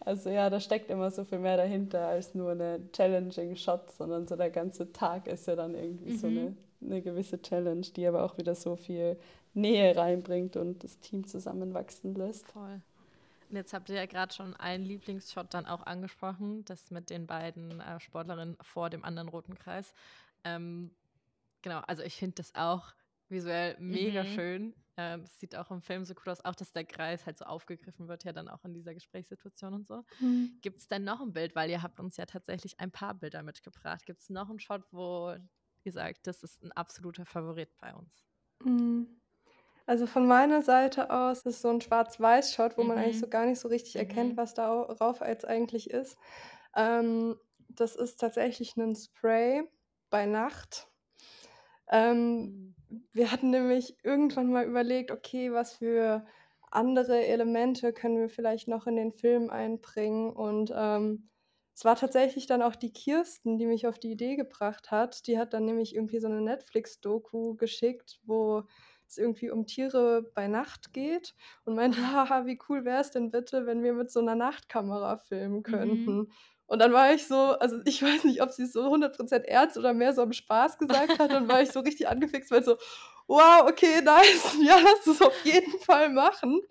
[0.06, 4.26] Also ja, da steckt immer so viel mehr dahinter als nur eine challenging Shot, sondern
[4.28, 6.18] so der ganze Tag ist ja dann irgendwie mhm.
[6.18, 9.18] so eine, eine gewisse Challenge, die aber auch wieder so viel
[9.54, 12.48] Nähe reinbringt und das Team zusammenwachsen lässt.
[12.48, 12.82] Voll.
[13.50, 17.26] Und jetzt habt ihr ja gerade schon einen Lieblingsshot dann auch angesprochen, das mit den
[17.26, 19.94] beiden äh, Sportlerinnen vor dem anderen roten Kreis.
[20.44, 20.92] Ähm,
[21.64, 22.94] genau, also ich finde das auch
[23.28, 24.28] visuell mega mhm.
[24.28, 24.76] schön.
[24.98, 27.46] Ähm, es sieht auch im Film so cool aus, auch dass der Kreis halt so
[27.46, 30.04] aufgegriffen wird, ja dann auch in dieser Gesprächssituation und so.
[30.20, 30.58] Mhm.
[30.62, 33.42] Gibt es denn noch ein Bild, weil ihr habt uns ja tatsächlich ein paar Bilder
[33.42, 34.06] mitgebracht.
[34.06, 35.36] Gibt es noch einen Shot, wo
[35.84, 38.26] ihr sagt, das ist ein absoluter Favorit bei uns?
[38.64, 39.19] Mhm.
[39.90, 43.22] Also von meiner Seite aus ist so ein Schwarz-Weiß-Shot, wo man eigentlich mhm.
[43.22, 44.38] so gar nicht so richtig erkennt, mhm.
[44.38, 46.16] was darauf jetzt eigentlich ist.
[46.76, 47.36] Ähm,
[47.70, 49.64] das ist tatsächlich ein Spray
[50.12, 50.88] bei Nacht.
[51.92, 53.08] Ähm, mhm.
[53.14, 56.24] wir hatten nämlich irgendwann mal überlegt, okay, was für
[56.70, 60.32] andere Elemente können wir vielleicht noch in den Film einbringen.
[60.32, 61.32] Und ähm,
[61.74, 65.26] es war tatsächlich dann auch die Kirsten, die mich auf die Idee gebracht hat.
[65.26, 68.66] Die hat dann nämlich irgendwie so eine Netflix-Doku geschickt, wo
[69.10, 73.32] es irgendwie um Tiere bei Nacht geht und meinte, haha, wie cool wäre es denn
[73.32, 76.18] bitte, wenn wir mit so einer Nachtkamera filmen könnten.
[76.18, 76.32] Mhm.
[76.70, 79.76] Und dann war ich so, also ich weiß nicht, ob sie es so 100% ernst
[79.76, 82.78] oder mehr so am Spaß gesagt hat, dann war ich so richtig angefixt, weil so,
[83.28, 86.62] wow, okay, nice, ja, lass es auf jeden Fall machen.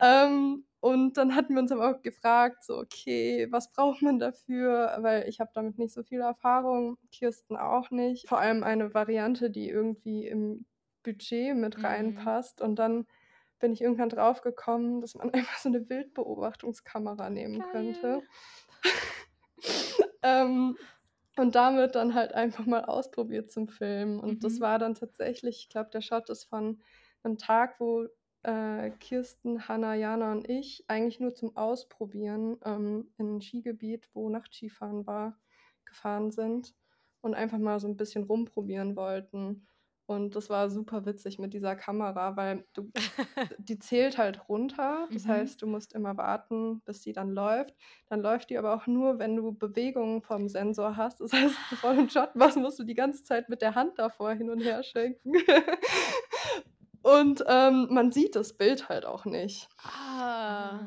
[0.00, 4.96] Ähm, und dann hatten wir uns aber auch gefragt, so, okay, was braucht man dafür?
[5.00, 8.28] Weil ich habe damit nicht so viel Erfahrung, Kirsten auch nicht.
[8.28, 10.64] Vor allem eine Variante, die irgendwie im
[11.02, 11.84] Budget mit mhm.
[11.84, 12.60] reinpasst.
[12.60, 13.06] Und dann
[13.58, 17.70] bin ich irgendwann drauf gekommen, dass man einfach so eine Bildbeobachtungskamera nehmen Geil.
[17.70, 18.22] könnte.
[20.22, 20.76] ähm,
[21.36, 24.20] und damit dann halt einfach mal ausprobiert zum Filmen.
[24.20, 24.40] Und mhm.
[24.40, 26.82] das war dann tatsächlich, ich glaube, der Shot ist von
[27.22, 28.06] einem Tag, wo
[28.42, 34.28] äh, Kirsten, Hanna, Jana und ich eigentlich nur zum Ausprobieren ähm, in ein Skigebiet, wo
[34.28, 35.38] Nachtskifahren war,
[35.84, 36.74] gefahren sind
[37.20, 39.66] und einfach mal so ein bisschen rumprobieren wollten.
[40.10, 42.90] Und das war super witzig mit dieser Kamera, weil du,
[43.58, 45.06] die zählt halt runter.
[45.12, 45.28] Das mhm.
[45.28, 47.76] heißt, du musst immer warten, bis sie dann läuft.
[48.08, 51.20] Dann läuft die aber auch nur, wenn du Bewegungen vom Sensor hast.
[51.20, 54.00] Das heißt, bevor du einen Shot machst, musst du die ganze Zeit mit der Hand
[54.00, 55.32] davor hin und her schenken.
[57.02, 59.68] und ähm, man sieht das Bild halt auch nicht.
[59.84, 60.80] Ah,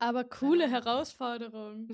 [0.00, 0.70] aber coole ja.
[0.70, 1.90] Herausforderung.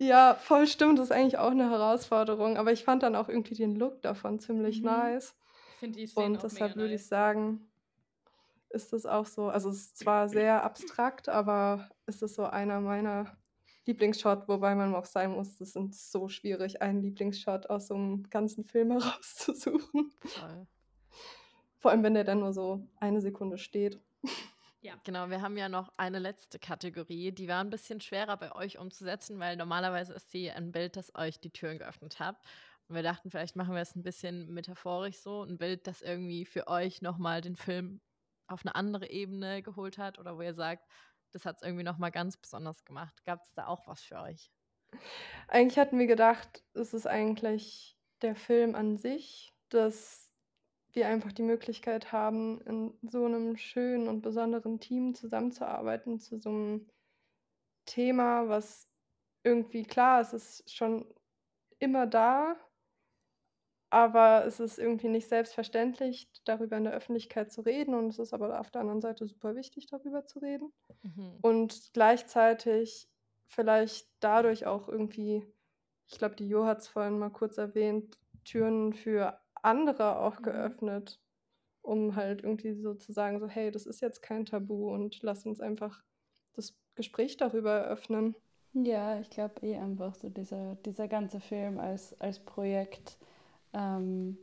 [0.00, 0.98] Ja, voll stimmt.
[0.98, 2.56] Das ist eigentlich auch eine Herausforderung.
[2.56, 4.86] Aber ich fand dann auch irgendwie den Look davon ziemlich mhm.
[4.86, 5.36] nice
[5.74, 7.68] finde die Szene Und deshalb würde ich sagen,
[8.70, 12.80] ist das auch so, also es ist zwar sehr abstrakt, aber ist es so einer
[12.80, 13.36] meiner
[13.86, 18.28] Lieblingsshots, wobei man auch sein muss, das ist so schwierig, einen Lieblingsshot aus so einem
[18.30, 20.12] ganzen Film herauszusuchen.
[20.20, 20.66] Toll.
[21.78, 24.00] Vor allem, wenn der dann nur so eine Sekunde steht.
[24.80, 24.94] Ja.
[25.04, 28.78] Genau, wir haben ja noch eine letzte Kategorie, die war ein bisschen schwerer bei euch
[28.78, 32.36] umzusetzen, weil normalerweise ist sie ein Bild, das euch die Türen geöffnet hat.
[32.88, 36.44] Und wir dachten, vielleicht machen wir es ein bisschen metaphorisch so, ein Bild, das irgendwie
[36.44, 38.00] für euch nochmal den Film
[38.46, 40.86] auf eine andere Ebene geholt hat oder wo ihr sagt,
[41.32, 43.24] das hat es irgendwie nochmal ganz besonders gemacht.
[43.24, 44.50] Gab es da auch was für euch?
[45.48, 50.30] Eigentlich hatten wir gedacht, es ist eigentlich der Film an sich, dass
[50.92, 56.50] wir einfach die Möglichkeit haben, in so einem schönen und besonderen Team zusammenzuarbeiten zu so
[56.50, 56.90] einem
[57.84, 58.88] Thema, was
[59.42, 61.12] irgendwie klar, es ist schon
[61.78, 62.56] immer da,
[63.94, 67.94] aber es ist irgendwie nicht selbstverständlich, darüber in der Öffentlichkeit zu reden.
[67.94, 70.72] Und es ist aber auf der anderen Seite super wichtig, darüber zu reden.
[71.04, 71.38] Mhm.
[71.42, 73.08] Und gleichzeitig
[73.46, 75.46] vielleicht dadurch auch irgendwie,
[76.08, 80.42] ich glaube, die Jo hat es vorhin mal kurz erwähnt, Türen für andere auch mhm.
[80.42, 81.20] geöffnet,
[81.80, 85.46] um halt irgendwie so zu sagen, so, hey, das ist jetzt kein Tabu und lass
[85.46, 86.02] uns einfach
[86.54, 88.34] das Gespräch darüber eröffnen.
[88.72, 93.18] Ja, ich glaube eh einfach so dieser, dieser ganze Film als, als Projekt
[93.74, 94.38] ähm,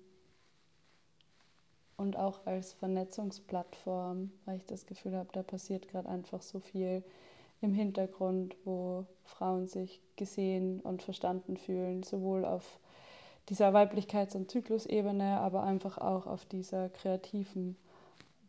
[1.97, 7.03] und auch als Vernetzungsplattform, weil ich das Gefühl habe, da passiert gerade einfach so viel
[7.61, 12.79] im Hintergrund, wo Frauen sich gesehen und verstanden fühlen, sowohl auf
[13.49, 17.75] dieser Weiblichkeits- und Zyklusebene, aber einfach auch auf dieser kreativen,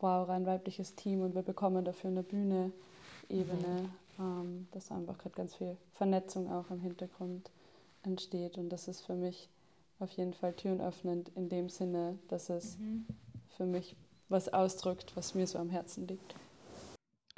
[0.00, 4.24] wow, rein weibliches Team und wir bekommen dafür eine Bühne-Ebene, mhm.
[4.24, 7.50] ähm, dass einfach gerade ganz viel Vernetzung auch im Hintergrund
[8.02, 9.48] entsteht und das ist für mich
[10.02, 13.06] auf jeden Fall Türen öffnend in dem Sinne, dass es mhm.
[13.56, 13.96] für mich
[14.28, 16.34] was ausdrückt, was mir so am Herzen liegt.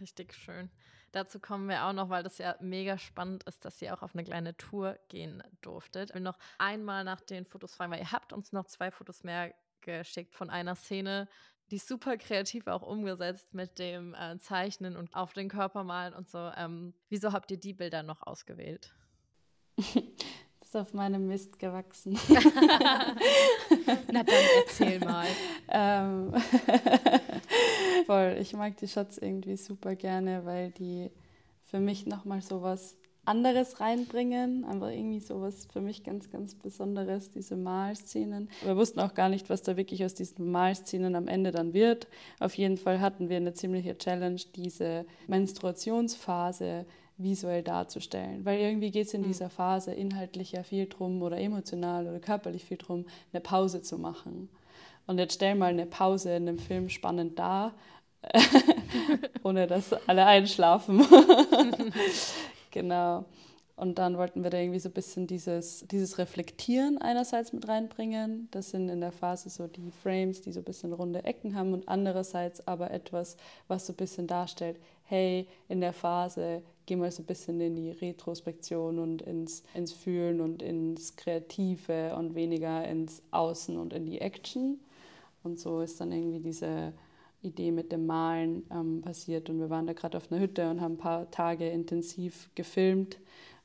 [0.00, 0.70] Richtig schön.
[1.12, 4.14] Dazu kommen wir auch noch, weil das ja mega spannend ist, dass ihr auch auf
[4.14, 6.10] eine kleine Tour gehen durftet.
[6.10, 9.22] Ich will noch einmal nach den Fotos fragen, weil ihr habt uns noch zwei Fotos
[9.22, 11.28] mehr geschickt von einer Szene,
[11.70, 16.28] die super kreativ auch umgesetzt mit dem äh, Zeichnen und auf den Körper malen und
[16.28, 16.50] so.
[16.56, 18.94] Ähm, wieso habt ihr die Bilder noch ausgewählt?
[20.74, 22.18] ist auf meinem Mist gewachsen.
[24.12, 25.26] Na dann erzähl mal.
[25.68, 26.32] ähm,
[28.06, 28.36] voll.
[28.40, 31.10] Ich mag die Shots irgendwie super gerne, weil die
[31.66, 34.64] für mich nochmal so was anderes reinbringen.
[34.64, 38.48] Einfach irgendwie so was für mich ganz, ganz Besonderes, diese Malszenen.
[38.64, 42.08] Wir wussten auch gar nicht, was da wirklich aus diesen Malszenen am Ende dann wird.
[42.40, 46.84] Auf jeden Fall hatten wir eine ziemliche Challenge, diese Menstruationsphase
[47.16, 48.44] visuell darzustellen.
[48.44, 49.28] Weil irgendwie geht es in hm.
[49.28, 53.98] dieser Phase inhaltlich ja viel drum oder emotional oder körperlich viel drum, eine Pause zu
[53.98, 54.48] machen.
[55.06, 57.74] Und jetzt stell mal eine Pause in einem Film spannend dar,
[59.42, 61.04] ohne dass alle einschlafen.
[62.70, 63.24] genau.
[63.76, 68.48] Und dann wollten wir da irgendwie so ein bisschen dieses, dieses Reflektieren einerseits mit reinbringen.
[68.52, 71.72] Das sind in der Phase so die Frames, die so ein bisschen runde Ecken haben
[71.72, 77.10] und andererseits aber etwas, was so ein bisschen darstellt, hey, in der Phase gehen wir
[77.10, 82.86] so ein bisschen in die Retrospektion und ins, ins Fühlen und ins Kreative und weniger
[82.86, 84.80] ins Außen und in die Action.
[85.42, 86.92] Und so ist dann irgendwie diese
[87.42, 89.50] Idee mit dem Malen ähm, passiert.
[89.50, 93.18] Und wir waren da gerade auf einer Hütte und haben ein paar Tage intensiv gefilmt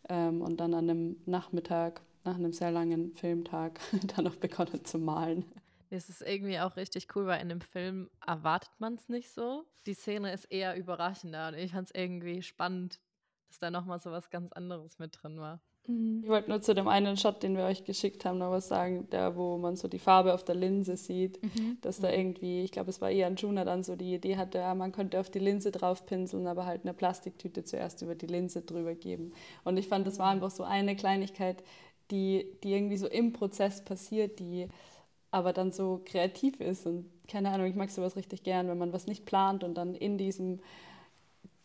[0.10, 3.80] ähm, und dann an einem Nachmittag, nach einem sehr langen Filmtag,
[4.16, 5.46] dann noch begonnen zu malen.
[5.92, 9.66] Es ist irgendwie auch richtig cool, weil in dem Film erwartet man es nicht so.
[9.88, 13.00] Die Szene ist eher überraschender und ich fand es irgendwie spannend,
[13.50, 15.60] dass da nochmal so was ganz anderes mit drin war.
[15.88, 16.22] Mhm.
[16.24, 19.10] Ich wollte nur zu dem einen Shot, den wir euch geschickt haben, noch was sagen,
[19.10, 21.78] der, wo man so die Farbe auf der Linse sieht, mhm.
[21.82, 24.60] dass da irgendwie, ich glaube, es war eher ein Juna dann so die Idee hatte,
[24.60, 28.28] ja, man könnte auf die Linse drauf pinseln, aber halt eine Plastiktüte zuerst über die
[28.28, 29.34] Linse drüber geben.
[29.64, 31.64] Und ich fand, das war einfach so eine Kleinigkeit,
[32.12, 34.68] die, die irgendwie so im Prozess passiert, die
[35.32, 38.94] aber dann so kreativ ist und keine Ahnung, ich mag sowas richtig gern, wenn man
[38.94, 40.60] was nicht plant und dann in diesem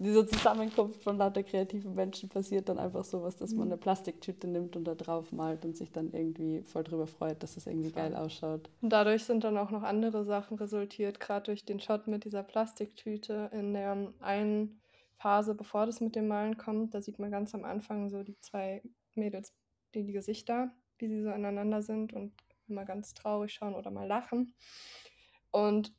[0.05, 3.73] diese Zusammenkunft von lauter kreativen Menschen passiert dann einfach sowas, dass man mhm.
[3.73, 7.57] eine Plastiktüte nimmt und da drauf malt und sich dann irgendwie voll drüber freut, dass
[7.57, 8.71] es irgendwie geil ausschaut.
[8.83, 12.43] Und dadurch sind dann auch noch andere Sachen resultiert, gerade durch den Shot mit dieser
[12.43, 14.81] Plastiktüte in der einen
[15.17, 16.95] Phase, bevor das mit dem Malen kommt.
[16.95, 18.83] Da sieht man ganz am Anfang so die zwei
[19.15, 19.55] Mädels,
[19.95, 22.33] die, die Gesichter, wie sie so aneinander sind und
[22.69, 24.55] immer ganz traurig schauen oder mal lachen.
[25.51, 25.93] Und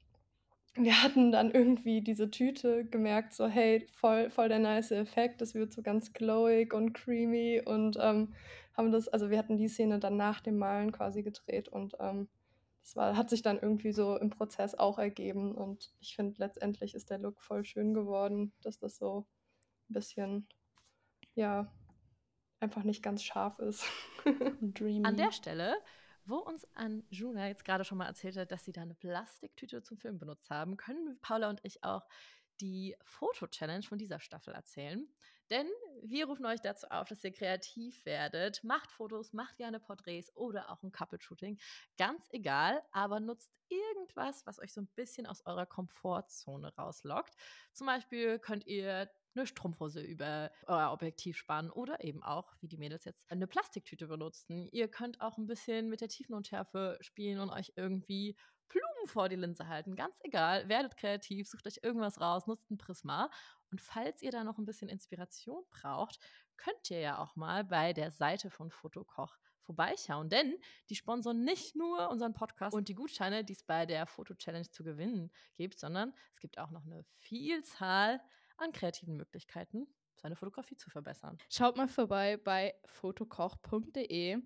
[0.76, 5.56] wir hatten dann irgendwie diese Tüte gemerkt, so hey, voll, voll der nice Effekt, das
[5.56, 8.34] wird so ganz glowig und creamy und ähm,
[8.74, 12.28] haben das, also wir hatten die Szene dann nach dem Malen quasi gedreht und ähm,
[12.82, 16.94] das war, hat sich dann irgendwie so im Prozess auch ergeben und ich finde letztendlich
[16.94, 19.26] ist der Look voll schön geworden, dass das so
[19.90, 20.48] ein bisschen,
[21.36, 21.72] ja,
[22.60, 23.86] einfach nicht ganz scharf ist.
[24.62, 25.06] Dreamy.
[25.06, 25.76] An der Stelle
[26.26, 29.98] wo uns Anjuna jetzt gerade schon mal erzählt hat, dass sie da eine Plastiktüte zum
[29.98, 32.08] Film benutzt haben, können Paula und ich auch
[32.62, 35.08] die Foto-Challenge von dieser Staffel erzählen.
[35.50, 35.68] Denn
[36.02, 38.64] wir rufen euch dazu auf, dass ihr kreativ werdet.
[38.64, 41.60] Macht Fotos, macht gerne Porträts oder auch ein Couple-Shooting.
[41.98, 47.36] Ganz egal, aber nutzt irgendwas, was euch so ein bisschen aus eurer Komfortzone rauslockt.
[47.74, 52.78] Zum Beispiel könnt ihr eine Strumpfhose über euer Objektiv spannen oder eben auch, wie die
[52.78, 54.70] Mädels jetzt, eine Plastiktüte benutzen.
[54.72, 58.36] Ihr könnt auch ein bisschen mit der Tiefenunschärfe spielen und euch irgendwie
[58.68, 59.96] Blumen vor die Linse halten.
[59.96, 63.30] Ganz egal, werdet kreativ, sucht euch irgendwas raus, nutzt ein Prisma.
[63.72, 66.20] Und falls ihr da noch ein bisschen Inspiration braucht,
[66.58, 70.56] könnt ihr ja auch mal bei der Seite von Fotokoch vorbeischauen, denn
[70.90, 74.84] die sponsoren nicht nur unseren Podcast und die Gutscheine, die es bei der Foto-Challenge zu
[74.84, 78.22] gewinnen gibt, sondern es gibt auch noch eine Vielzahl
[78.58, 81.38] an kreativen Möglichkeiten, seine Fotografie zu verbessern.
[81.50, 84.38] Schaut mal vorbei bei fotokoch.de,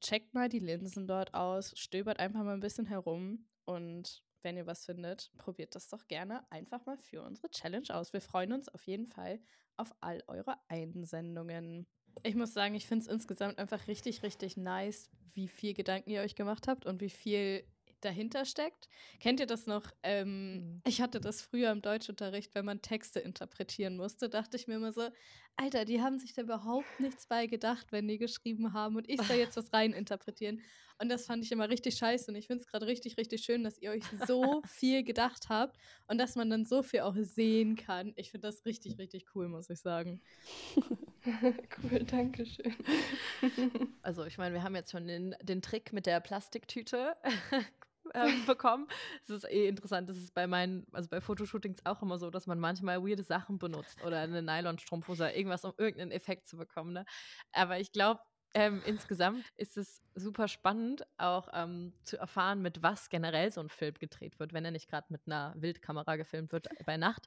[0.00, 4.66] checkt mal die Linsen dort aus, stöbert einfach mal ein bisschen herum und wenn ihr
[4.66, 8.12] was findet, probiert das doch gerne einfach mal für unsere Challenge aus.
[8.12, 9.40] Wir freuen uns auf jeden Fall
[9.76, 11.86] auf all eure Einsendungen.
[12.22, 16.20] Ich muss sagen, ich finde es insgesamt einfach richtig, richtig nice, wie viel Gedanken ihr
[16.20, 17.66] euch gemacht habt und wie viel
[18.04, 18.88] dahinter steckt.
[19.20, 19.90] Kennt ihr das noch?
[20.02, 20.82] Ähm, mhm.
[20.86, 24.92] Ich hatte das früher im Deutschunterricht, wenn man Texte interpretieren musste, dachte ich mir immer
[24.92, 25.08] so,
[25.56, 29.22] Alter, die haben sich da überhaupt nichts bei gedacht, wenn die geschrieben haben und ich
[29.22, 30.60] soll jetzt was rein interpretieren.
[31.00, 33.64] Und das fand ich immer richtig scheiße und ich finde es gerade richtig, richtig schön,
[33.64, 35.76] dass ihr euch so viel gedacht habt
[36.06, 38.12] und dass man dann so viel auch sehen kann.
[38.16, 40.20] Ich finde das richtig, richtig cool, muss ich sagen.
[41.82, 42.74] cool, danke schön.
[44.02, 47.16] Also ich meine, wir haben jetzt schon den, den Trick mit der Plastiktüte
[48.14, 48.86] ähm, bekommen.
[49.24, 52.46] Es ist eh interessant, das ist bei meinen, also bei Fotoshootings auch immer so, dass
[52.46, 56.92] man manchmal weirde Sachen benutzt oder eine Nylonstrumpfhose irgendwas, um irgendeinen Effekt zu bekommen.
[56.92, 57.04] Ne?
[57.52, 58.20] Aber ich glaube,
[58.56, 63.68] ähm, insgesamt ist es super spannend, auch ähm, zu erfahren, mit was generell so ein
[63.68, 67.26] Film gedreht wird, wenn er nicht gerade mit einer Wildkamera gefilmt wird bei Nacht.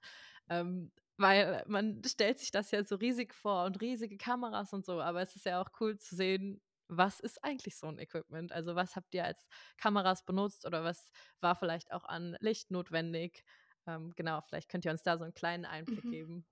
[0.50, 5.02] Ähm, weil man stellt sich das ja so riesig vor und riesige Kameras und so,
[5.02, 8.52] aber es ist ja auch cool zu sehen, was ist eigentlich so ein Equipment?
[8.52, 11.12] Also was habt ihr als Kameras benutzt oder was
[11.42, 13.44] war vielleicht auch an Licht notwendig?
[13.88, 16.12] Ähm, genau, vielleicht könnt ihr uns da so einen kleinen Einblick mhm.
[16.12, 16.46] geben.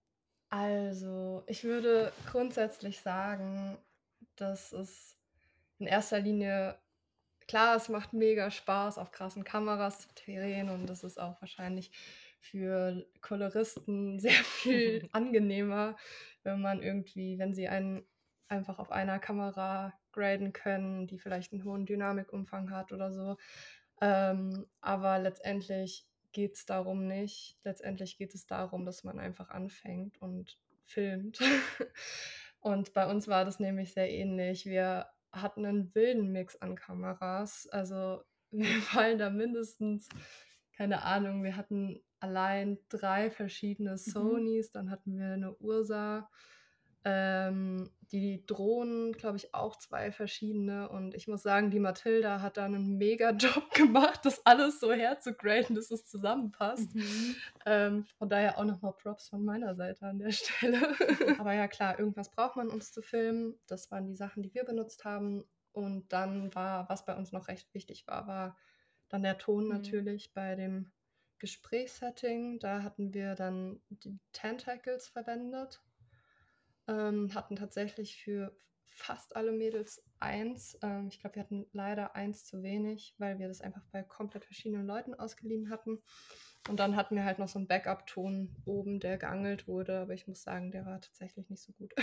[0.49, 3.77] Also, ich würde grundsätzlich sagen,
[4.35, 5.17] dass es
[5.79, 6.79] in erster Linie,
[7.47, 11.91] klar, es macht mega Spaß, auf krassen Kameras zu drehen und das ist auch wahrscheinlich
[12.39, 15.97] für Koloristen sehr viel angenehmer,
[16.43, 18.05] wenn man irgendwie, wenn sie einen
[18.47, 23.37] einfach auf einer Kamera graden können, die vielleicht einen hohen Dynamikumfang hat oder so.
[24.01, 27.57] Ähm, aber letztendlich geht es darum nicht.
[27.63, 31.39] Letztendlich geht es darum, dass man einfach anfängt und filmt.
[32.59, 34.65] und bei uns war das nämlich sehr ähnlich.
[34.65, 37.67] Wir hatten einen wilden Mix an Kameras.
[37.71, 40.07] Also wir fallen da mindestens,
[40.77, 43.97] keine Ahnung, wir hatten allein drei verschiedene mhm.
[43.97, 44.73] Sonys, mhm.
[44.73, 46.29] dann hatten wir eine Ursa,
[47.05, 50.89] ähm, die Drohnen, glaube ich, auch zwei verschiedene.
[50.89, 54.91] Und ich muss sagen, die Mathilda hat da einen mega Job gemacht, das alles so
[54.91, 56.93] herzugraden, dass es zusammenpasst.
[56.95, 57.35] Mhm.
[57.65, 60.95] Ähm, von daher auch nochmal Props von meiner Seite an der Stelle.
[61.37, 63.55] Aber ja, klar, irgendwas braucht man, um es zu filmen.
[63.67, 65.45] Das waren die Sachen, die wir benutzt haben.
[65.71, 68.57] Und dann war, was bei uns noch recht wichtig war, war
[69.09, 69.69] dann der Ton mhm.
[69.69, 70.91] natürlich bei dem
[71.37, 72.57] Gesprächssetting.
[72.57, 75.84] Da hatten wir dann die Tentacles verwendet
[76.87, 78.55] ähm, hatten tatsächlich für
[78.95, 80.77] fast alle Mädels eins.
[80.81, 84.45] Ähm, ich glaube, wir hatten leider eins zu wenig, weil wir das einfach bei komplett
[84.45, 86.01] verschiedenen Leuten ausgeliehen hatten.
[86.69, 90.27] Und dann hatten wir halt noch so einen Backup-Ton oben, der geangelt wurde, aber ich
[90.27, 91.93] muss sagen, der war tatsächlich nicht so gut.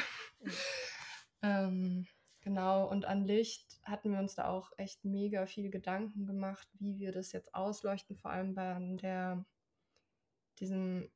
[0.40, 0.50] Mhm.
[1.42, 2.06] ähm,
[2.42, 6.98] genau, und an Licht hatten wir uns da auch echt mega viel Gedanken gemacht, wie
[6.98, 9.44] wir das jetzt ausleuchten, vor allem bei der,
[10.60, 11.10] diesem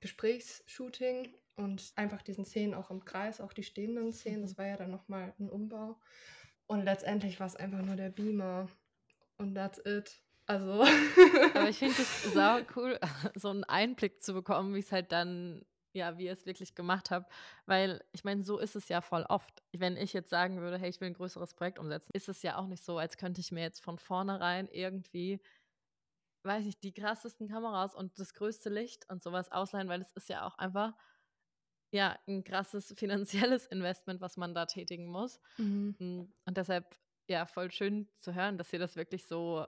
[0.00, 4.58] Gesprächsshooting und einfach diesen Szenen auch im Kreis, auch die stehenden Szenen, das mhm.
[4.58, 5.98] war ja dann nochmal ein Umbau.
[6.66, 8.68] Und letztendlich war es einfach nur der Beamer.
[9.38, 10.20] Und that's it.
[10.46, 10.82] Also.
[11.54, 12.98] Aber ich finde es sau cool,
[13.34, 17.10] so einen Einblick zu bekommen, wie es halt dann, ja, wie ihr es wirklich gemacht
[17.10, 17.32] habt.
[17.66, 19.62] Weil, ich meine, so ist es ja voll oft.
[19.72, 22.56] Wenn ich jetzt sagen würde, hey, ich will ein größeres Projekt umsetzen, ist es ja
[22.56, 25.40] auch nicht so, als könnte ich mir jetzt von vornherein irgendwie
[26.46, 30.28] weiß ich, die krassesten Kameras und das größte Licht und sowas ausleihen, weil es ist
[30.28, 30.94] ja auch einfach
[31.90, 35.40] ja, ein krasses finanzielles Investment, was man da tätigen muss.
[35.56, 35.94] Mhm.
[35.98, 36.96] Hm, und deshalb,
[37.28, 39.66] ja, voll schön zu hören, dass ihr das wirklich so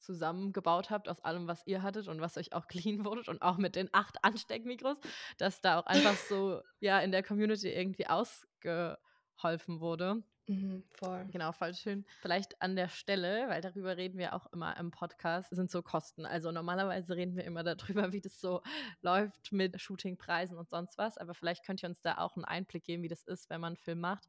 [0.00, 3.58] zusammengebaut habt aus allem, was ihr hattet und was euch auch clean wurde und auch
[3.58, 4.98] mit den acht Ansteckmikros,
[5.38, 10.22] dass da auch einfach so, ja, in der Community irgendwie ausgeholfen wurde.
[10.48, 11.26] Mhm, voll.
[11.32, 12.04] Genau, voll schön.
[12.20, 16.24] Vielleicht an der Stelle, weil darüber reden wir auch immer im Podcast, sind so Kosten.
[16.24, 18.62] Also normalerweise reden wir immer darüber, wie das so
[19.02, 21.18] läuft mit Shootingpreisen und sonst was.
[21.18, 23.70] Aber vielleicht könnt ihr uns da auch einen Einblick geben, wie das ist, wenn man
[23.70, 24.28] einen Film macht,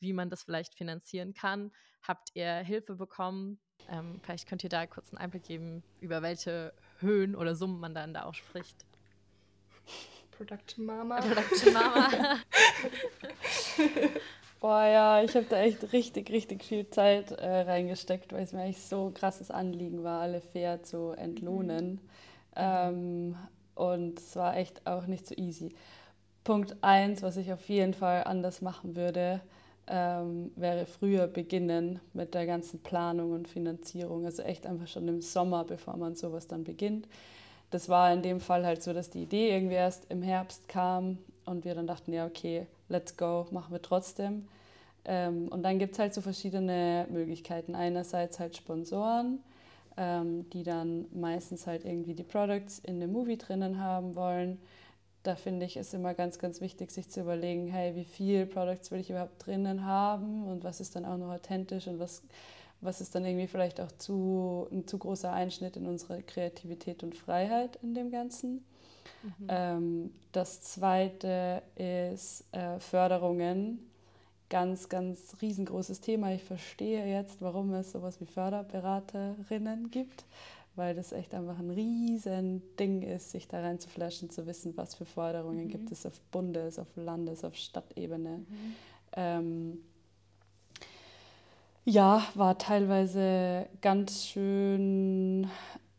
[0.00, 1.70] wie man das vielleicht finanzieren kann.
[2.02, 3.58] Habt ihr Hilfe bekommen?
[3.90, 7.94] Ähm, vielleicht könnt ihr da kurz einen Einblick geben, über welche Höhen oder Summen man
[7.94, 8.86] dann da auch spricht.
[10.30, 11.20] Production Mama.
[11.20, 12.10] Production Mama.
[14.60, 18.62] Boah, ja, ich habe da echt richtig, richtig viel Zeit äh, reingesteckt, weil es mir
[18.62, 21.92] eigentlich so ein krasses Anliegen war, alle fair zu entlohnen.
[21.92, 22.00] Mhm.
[22.56, 23.36] Ähm,
[23.76, 25.70] und es war echt auch nicht so easy.
[26.42, 29.40] Punkt eins, was ich auf jeden Fall anders machen würde,
[29.86, 34.24] ähm, wäre früher beginnen mit der ganzen Planung und Finanzierung.
[34.24, 37.06] Also echt einfach schon im Sommer, bevor man sowas dann beginnt.
[37.70, 41.18] Das war in dem Fall halt so, dass die Idee irgendwie erst im Herbst kam
[41.48, 44.46] und wir dann dachten, ja, okay, let's go, machen wir trotzdem.
[45.04, 47.74] Ähm, und dann gibt es halt so verschiedene Möglichkeiten.
[47.74, 49.40] Einerseits halt Sponsoren,
[49.96, 54.58] ähm, die dann meistens halt irgendwie die Products in dem Movie drinnen haben wollen.
[55.22, 58.90] Da finde ich es immer ganz, ganz wichtig, sich zu überlegen, hey, wie viel Products
[58.90, 62.22] will ich überhaupt drinnen haben und was ist dann auch noch authentisch und was,
[62.80, 67.16] was ist dann irgendwie vielleicht auch zu, ein zu großer Einschnitt in unsere Kreativität und
[67.16, 68.64] Freiheit in dem Ganzen.
[69.22, 69.46] Mhm.
[69.48, 73.80] Ähm, das zweite ist äh, Förderungen.
[74.50, 76.32] Ganz, ganz riesengroßes Thema.
[76.32, 80.24] Ich verstehe jetzt, warum es sowas wie Förderberaterinnen gibt,
[80.74, 85.04] weil das echt einfach ein riesen Ding ist, sich da reinzuflaschen, zu wissen, was für
[85.04, 85.70] Förderungen mhm.
[85.70, 88.38] gibt es auf Bundes-, auf Landes-, auf Stadtebene.
[88.38, 88.74] Mhm.
[89.12, 89.78] Ähm,
[91.84, 95.48] Ja, war teilweise ganz schön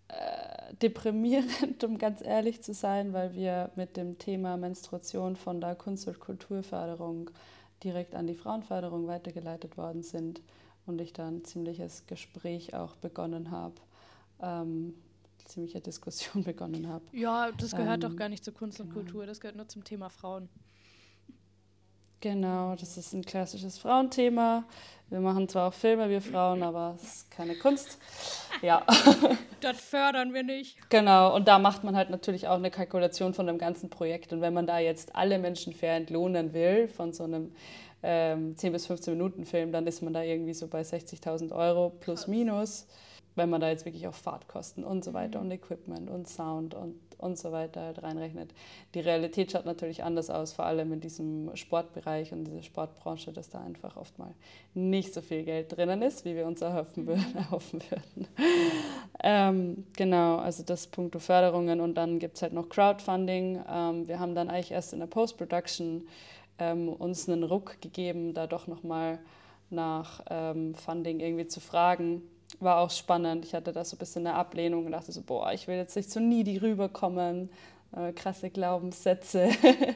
[0.09, 5.75] äh, deprimierend, um ganz ehrlich zu sein, weil wir mit dem Thema Menstruation von der
[5.75, 7.29] Kunst- und Kulturförderung
[7.83, 10.41] direkt an die Frauenförderung weitergeleitet worden sind
[10.85, 13.75] und ich da ein ziemliches Gespräch auch begonnen habe,
[14.41, 14.95] ähm,
[15.45, 17.05] ziemliche Diskussion begonnen habe.
[17.11, 19.01] Ja, das gehört Ähm, doch gar nicht zu Kunst und genau.
[19.01, 20.49] Kultur, das gehört nur zum Thema Frauen.
[22.21, 24.65] Genau, das ist ein klassisches Frauenthema.
[25.09, 27.97] Wir machen zwar auch Filme, wir Frauen, aber es ist keine Kunst.
[28.61, 28.85] Ja,
[29.61, 30.77] Das fördern wir nicht.
[30.89, 31.35] genau.
[31.35, 34.31] Und da macht man halt natürlich auch eine Kalkulation von dem ganzen Projekt.
[34.33, 37.51] Und wenn man da jetzt alle Menschen fair entlohnen will von so einem
[38.03, 41.89] ähm, 10 bis 15 Minuten Film, dann ist man da irgendwie so bei 60.000 Euro
[41.89, 42.85] plus minus.
[43.35, 46.99] Wenn man da jetzt wirklich auch Fahrtkosten und so weiter und Equipment und Sound und,
[47.19, 48.51] und so weiter halt reinrechnet.
[48.93, 53.49] Die Realität schaut natürlich anders aus, vor allem in diesem Sportbereich und dieser Sportbranche, dass
[53.49, 54.33] da einfach oft mal
[54.73, 57.25] nicht so viel Geld drinnen ist, wie wir uns erhoffen würden.
[57.35, 58.27] Erhoffen würden.
[59.23, 63.63] Ähm, genau, also das Punkto Förderungen und dann gibt es halt noch Crowdfunding.
[63.69, 66.07] Ähm, wir haben dann eigentlich erst in der Post-Production
[66.57, 69.19] ähm, uns einen Ruck gegeben, da doch nochmal
[69.69, 72.23] nach ähm, Funding irgendwie zu fragen.
[72.59, 73.45] War auch spannend.
[73.45, 75.95] Ich hatte da so ein bisschen eine Ablehnung und dachte so, boah, ich will jetzt
[75.95, 77.49] nicht so needy rüberkommen.
[77.95, 79.49] Äh, krasse Glaubenssätze.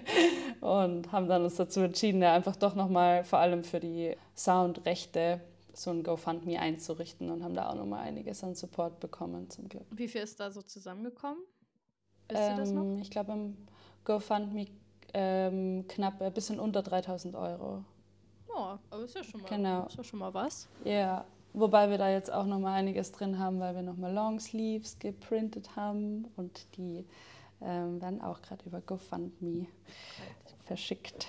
[0.62, 5.42] und haben dann uns dazu entschieden, ja, einfach doch nochmal vor allem für die Soundrechte
[5.74, 9.86] so ein GoFundMe einzurichten und haben da auch nochmal einiges an Support bekommen, zum Glück.
[9.92, 11.44] Wie viel ist da so zusammengekommen?
[12.30, 13.58] Ähm, ich glaube, im
[14.06, 14.68] GoFundMe
[15.14, 17.84] ähm, knapp ein bisschen unter 3000 Euro.
[18.48, 19.86] Oh, aber ist ja schon mal, Genau.
[19.88, 20.68] ist ja schon mal was.
[20.84, 25.76] Ja, wobei wir da jetzt auch nochmal einiges drin haben, weil wir nochmal Longsleeves geprintet
[25.76, 27.06] haben und die
[27.62, 29.68] ähm, werden auch gerade über GoFundMe
[30.66, 31.28] verschickt.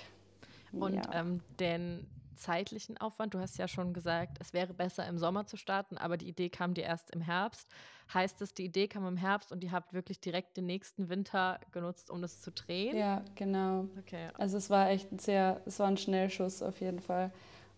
[0.71, 1.13] Und ja.
[1.13, 5.57] ähm, den zeitlichen Aufwand, du hast ja schon gesagt, es wäre besser im Sommer zu
[5.57, 7.67] starten, aber die Idee kam dir erst im Herbst.
[8.13, 11.59] Heißt es, die Idee kam im Herbst und ihr habt wirklich direkt den nächsten Winter
[11.71, 12.95] genutzt, um das zu drehen?
[12.97, 13.87] ja, genau.
[13.99, 14.29] Okay.
[14.37, 17.31] Also es war echt ein sehr, es war ein Schnellschuss auf jeden Fall.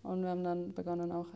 [0.03, 1.27] Und wir haben dann begonnen auch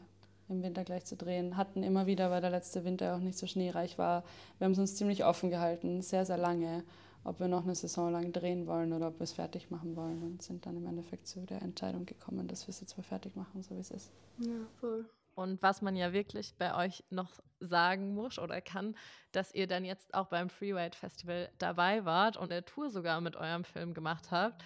[0.52, 1.58] im Winter gleich zu drehen.
[1.58, 4.24] Hatten immer wieder, weil der letzte Winter auch nicht so schneereich war.
[4.58, 6.84] Wir haben es uns ziemlich offen gehalten, sehr, sehr lange,
[7.24, 10.22] ob wir noch eine Saison lang drehen wollen oder ob wir es fertig machen wollen.
[10.22, 13.36] Und sind dann im Endeffekt zu der Entscheidung gekommen, dass wir es jetzt mal fertig
[13.36, 14.12] machen, so wie es ist.
[14.40, 15.10] Ja, voll.
[15.34, 18.96] Und was man ja wirklich bei euch noch sagen muss oder kann,
[19.32, 23.36] dass ihr dann jetzt auch beim Freeride Festival dabei wart und eine Tour sogar mit
[23.36, 24.62] eurem Film gemacht habt.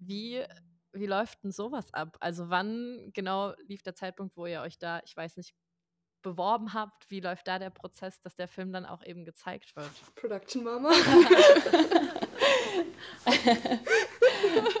[0.00, 0.42] Wie,
[1.00, 2.16] wie läuft denn sowas ab?
[2.20, 5.54] Also wann genau lief der Zeitpunkt, wo ihr euch da, ich weiß nicht,
[6.22, 7.10] beworben habt?
[7.10, 9.90] Wie läuft da der Prozess, dass der Film dann auch eben gezeigt wird?
[10.14, 10.90] Production Mama.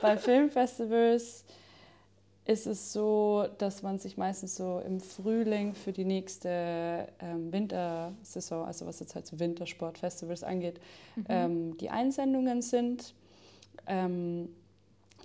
[0.02, 1.44] Bei Filmfestivals
[2.44, 8.64] ist es so, dass man sich meistens so im Frühling für die nächste ähm, Wintersaison,
[8.66, 10.80] also was jetzt halt so Wintersportfestivals angeht,
[11.28, 13.14] ähm, die Einsendungen sind.
[13.86, 14.48] Ähm,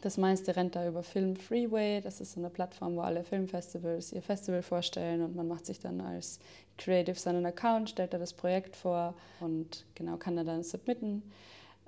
[0.04, 2.02] das meiste rennt da über Film Freeway.
[2.02, 5.80] Das ist so eine Plattform, wo alle Filmfestivals ihr Festival vorstellen und man macht sich
[5.80, 6.40] dann als
[6.78, 11.24] Creative seinen Account, stellt da das Projekt vor und genau kann er dann submitten.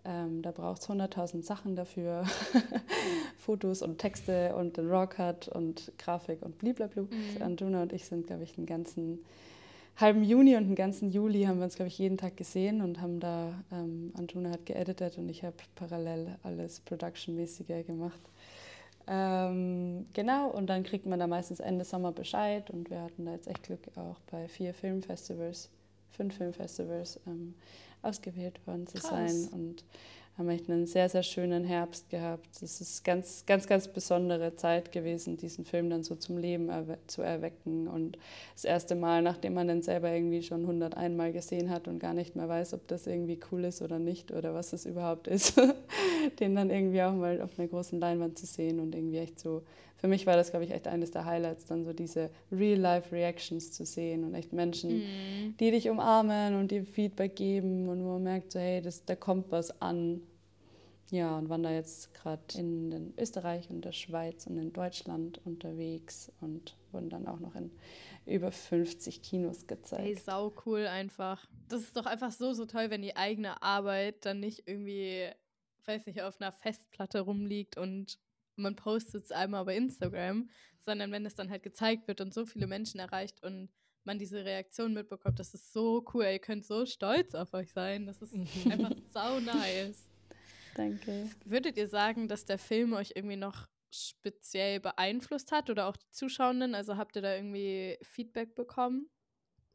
[0.05, 2.23] Ähm, da braucht es 100.000 Sachen dafür.
[3.37, 7.01] Fotos und Texte und den Rawcut und Grafik und blablabla.
[7.01, 7.41] Mhm.
[7.41, 9.19] Anjuna und ich sind, glaube ich, den ganzen
[9.97, 13.01] halben Juni und den ganzen Juli haben wir uns, glaube ich, jeden Tag gesehen und
[13.01, 18.19] haben da, ähm, Anjuna hat geeditet und ich habe parallel alles Production-mäßige gemacht.
[19.07, 23.33] Ähm, genau, und dann kriegt man da meistens Ende Sommer Bescheid und wir hatten da
[23.33, 25.69] jetzt echt Glück, auch bei vier Filmfestivals,
[26.11, 27.53] fünf Filmfestivals ähm,
[28.01, 29.09] ausgewählt worden zu Krass.
[29.09, 29.83] sein und
[30.37, 32.61] haben echt einen sehr, sehr schönen Herbst gehabt.
[32.61, 36.97] Es ist ganz, ganz, ganz besondere Zeit gewesen, diesen Film dann so zum Leben erwe
[37.07, 37.87] zu erwecken.
[37.87, 38.17] Und
[38.53, 42.13] das erste Mal, nachdem man den selber irgendwie schon 101 Mal gesehen hat und gar
[42.13, 45.55] nicht mehr weiß, ob das irgendwie cool ist oder nicht oder was es überhaupt ist,
[46.39, 49.63] den dann irgendwie auch mal auf einer großen Leinwand zu sehen und irgendwie echt so.
[50.05, 53.85] Für mich war das, glaube ich, echt eines der Highlights, dann so diese Real-Life-Reactions zu
[53.87, 55.57] sehen und echt Menschen, Mhm.
[55.59, 59.15] die dich umarmen und dir Feedback geben und wo man merkt, so, hey, das, da
[59.15, 60.21] kommt was an.
[61.09, 66.31] Ja, und waren da jetzt gerade in Österreich und der Schweiz und in Deutschland unterwegs
[66.39, 67.71] und wurden dann auch noch in
[68.27, 70.19] über 50 Kinos gezeigt.
[70.19, 71.47] sau cool einfach.
[71.67, 75.29] Das ist doch einfach so, so toll, wenn die eigene Arbeit dann nicht irgendwie,
[75.87, 78.19] weiß nicht, auf einer Festplatte rumliegt und
[78.55, 80.49] man postet es einmal bei Instagram,
[80.79, 83.69] sondern wenn es dann halt gezeigt wird und so viele Menschen erreicht und
[84.03, 86.25] man diese Reaktion mitbekommt, das ist so cool.
[86.25, 88.05] Ihr könnt so stolz auf euch sein.
[88.05, 88.33] Das ist
[88.71, 90.09] einfach sau nice.
[90.75, 91.29] Danke.
[91.45, 96.09] Würdet ihr sagen, dass der Film euch irgendwie noch speziell beeinflusst hat oder auch die
[96.11, 96.75] Zuschauenden?
[96.75, 99.09] Also habt ihr da irgendwie Feedback bekommen?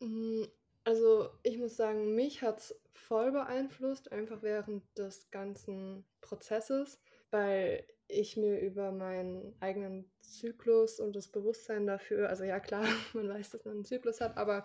[0.00, 0.44] Mm,
[0.84, 7.00] also ich muss sagen, mich hat es voll beeinflusst, einfach während des ganzen Prozesses,
[7.30, 12.84] weil ich mir über meinen eigenen Zyklus und das Bewusstsein dafür, also ja klar,
[13.14, 14.64] man weiß, dass man einen Zyklus hat, aber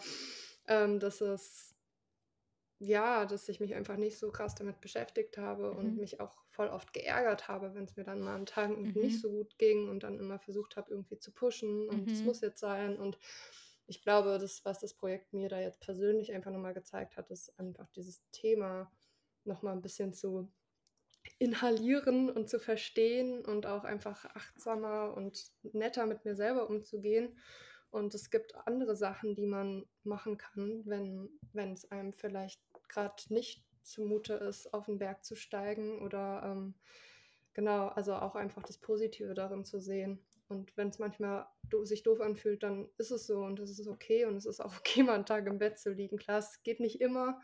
[0.67, 1.75] ähm, dass es
[2.79, 5.77] ja, dass ich mich einfach nicht so krass damit beschäftigt habe mhm.
[5.77, 9.01] und mich auch voll oft geärgert habe, wenn es mir dann mal an Tagen mhm.
[9.01, 12.25] nicht so gut ging und dann immer versucht habe, irgendwie zu pushen und es mhm.
[12.25, 12.97] muss jetzt sein.
[12.97, 13.17] Und
[13.87, 17.57] ich glaube, das, was das Projekt mir da jetzt persönlich einfach nochmal gezeigt hat, ist
[17.57, 18.91] einfach dieses Thema
[19.45, 20.51] nochmal ein bisschen zu
[21.37, 27.37] inhalieren und zu verstehen und auch einfach achtsamer und netter mit mir selber umzugehen.
[27.91, 31.29] Und es gibt andere Sachen, die man machen kann, wenn,
[31.73, 36.75] es einem vielleicht gerade nicht zumute ist, auf den Berg zu steigen oder ähm,
[37.53, 40.19] genau, also auch einfach das Positive darin zu sehen.
[40.47, 43.87] Und wenn es manchmal do sich doof anfühlt, dann ist es so und es ist
[43.87, 46.17] okay und es ist auch okay, mal einen Tag im Bett zu liegen.
[46.17, 47.41] Klar, es geht nicht immer.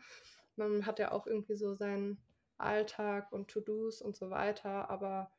[0.56, 2.22] Man hat ja auch irgendwie so seinen
[2.62, 5.30] Alltag und To-Dos und so weiter, aber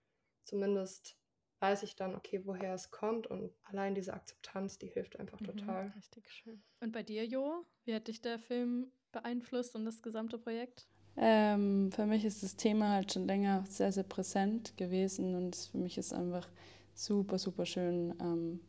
[0.44, 1.18] zumindest
[1.60, 5.46] weiß ich dann, okay, woher es kommt und allein diese Akzeptanz, die hilft einfach mhm,
[5.46, 5.94] total.
[5.96, 6.62] Richtig schön.
[6.82, 10.88] Und bei dir, Jo, wie hat dich der Film beeinflusst und das gesamte Projekt?
[11.16, 15.78] Ähm, für mich ist das Thema halt schon länger sehr, sehr präsent gewesen und für
[15.78, 16.50] mich ist einfach
[16.96, 18.60] super, super schön, ähm,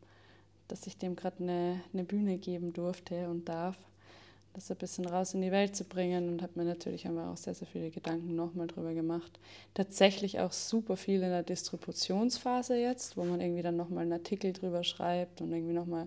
[0.68, 3.78] dass ich dem gerade eine, eine Bühne geben durfte und darf,
[4.54, 7.36] das ein bisschen raus in die Welt zu bringen und habe mir natürlich einfach auch
[7.36, 9.38] sehr, sehr viele Gedanken nochmal drüber gemacht.
[9.74, 14.52] Tatsächlich auch super viel in der Distributionsphase jetzt, wo man irgendwie dann nochmal einen Artikel
[14.52, 16.06] drüber schreibt und irgendwie nochmal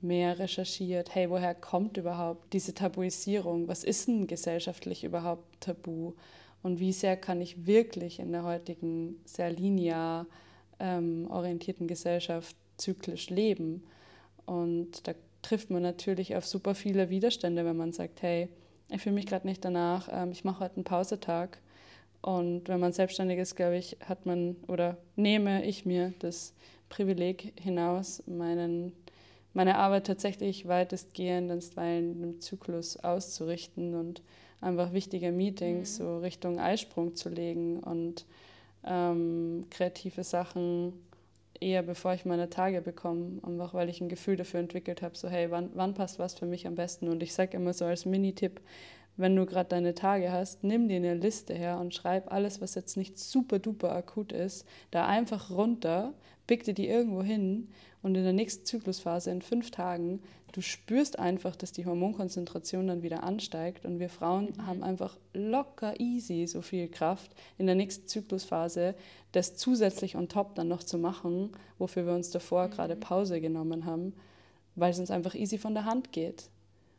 [0.00, 3.68] mehr recherchiert, hey, woher kommt überhaupt diese Tabuisierung?
[3.68, 6.14] Was ist denn gesellschaftlich überhaupt tabu?
[6.62, 10.26] Und wie sehr kann ich wirklich in der heutigen sehr linear
[10.78, 13.82] ähm, orientierten Gesellschaft zyklisch leben?
[14.46, 18.48] Und da trifft man natürlich auf super viele Widerstände, wenn man sagt, hey,
[18.88, 21.58] ich fühle mich gerade nicht danach, ähm, ich mache heute einen Pausetag.
[22.22, 26.52] Und wenn man selbstständig ist, glaube ich, hat man oder nehme ich mir das
[26.90, 28.92] Privileg hinaus, meinen
[29.52, 34.22] meine Arbeit tatsächlich weitestgehend in einem Zyklus auszurichten und
[34.60, 36.04] einfach wichtige Meetings mhm.
[36.04, 38.26] so Richtung Eisprung zu legen und
[38.84, 40.92] ähm, kreative Sachen
[41.60, 45.28] eher bevor ich meine Tage bekomme, einfach weil ich ein Gefühl dafür entwickelt habe, so
[45.28, 47.08] hey, wann, wann passt was für mich am besten?
[47.08, 48.60] Und ich sage immer so als Mini-Tipp,
[49.16, 52.74] wenn du gerade deine Tage hast, nimm dir eine Liste her und schreib alles, was
[52.74, 56.14] jetzt nicht super duper akut ist, da einfach runter,
[56.46, 57.68] pick dir die irgendwo hin
[58.02, 60.20] und in der nächsten Zyklusphase in fünf Tagen,
[60.52, 64.66] du spürst einfach, dass die Hormonkonzentration dann wieder ansteigt und wir Frauen mhm.
[64.66, 68.94] haben einfach locker easy so viel Kraft in der nächsten Zyklusphase,
[69.32, 72.70] das zusätzlich on top dann noch zu machen, wofür wir uns davor mhm.
[72.72, 74.14] gerade Pause genommen haben,
[74.74, 76.50] weil es uns einfach easy von der Hand geht.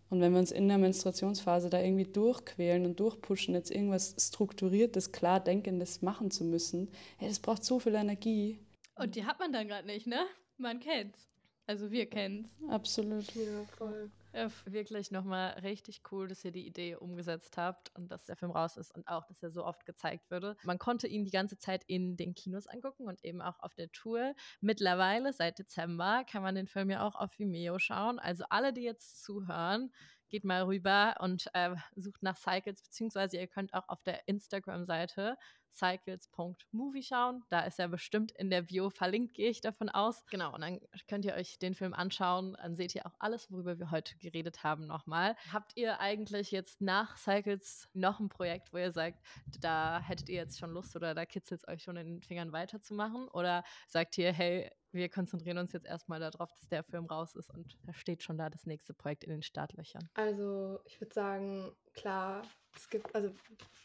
[0.09, 5.13] Und wenn wir uns in der Menstruationsphase da irgendwie durchquälen und durchpushen, jetzt irgendwas strukturiertes,
[5.13, 8.59] klar denkendes machen zu müssen, hey, das braucht so viel Energie.
[8.95, 10.19] Und die hat man dann gerade nicht, ne?
[10.57, 11.30] Man kennt's.
[11.67, 12.57] Also wir kennen's.
[12.69, 13.33] Absolut.
[13.35, 14.11] Ja, voll.
[14.33, 18.51] Ja, wirklich nochmal richtig cool, dass ihr die Idee umgesetzt habt und dass der Film
[18.51, 20.55] raus ist und auch, dass er so oft gezeigt würde.
[20.63, 23.91] Man konnte ihn die ganze Zeit in den Kinos angucken und eben auch auf der
[23.91, 24.33] Tour.
[24.61, 28.19] Mittlerweile, seit Dezember, kann man den Film ja auch auf Vimeo schauen.
[28.19, 29.91] Also alle, die jetzt zuhören,
[30.29, 35.37] geht mal rüber und äh, sucht nach Cycles, beziehungsweise ihr könnt auch auf der Instagram-Seite
[35.71, 37.43] cycles.movie schauen.
[37.49, 40.25] Da ist er bestimmt in der Bio verlinkt, gehe ich davon aus.
[40.27, 42.55] Genau, und dann könnt ihr euch den Film anschauen.
[42.61, 45.35] Dann seht ihr auch alles, worüber wir heute geredet haben, nochmal.
[45.51, 49.19] Habt ihr eigentlich jetzt nach Cycles noch ein Projekt, wo ihr sagt,
[49.59, 52.51] da hättet ihr jetzt schon Lust oder da kitzelt es euch schon in den Fingern
[52.51, 53.27] weiterzumachen?
[53.29, 57.49] Oder sagt ihr, hey, wir konzentrieren uns jetzt erstmal darauf, dass der Film raus ist
[57.49, 60.09] und da steht schon da das nächste Projekt in den Startlöchern.
[60.13, 62.43] Also ich würde sagen, klar,
[62.75, 63.31] es gibt, also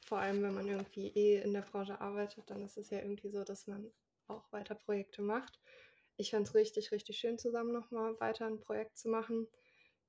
[0.06, 3.30] vor allem wenn man irgendwie eh in der Branche arbeitet, dann ist es ja irgendwie
[3.30, 3.90] so, dass man
[4.28, 5.60] auch weiter Projekte macht.
[6.16, 9.46] Ich fände es richtig, richtig schön, zusammen nochmal weiter ein Projekt zu machen.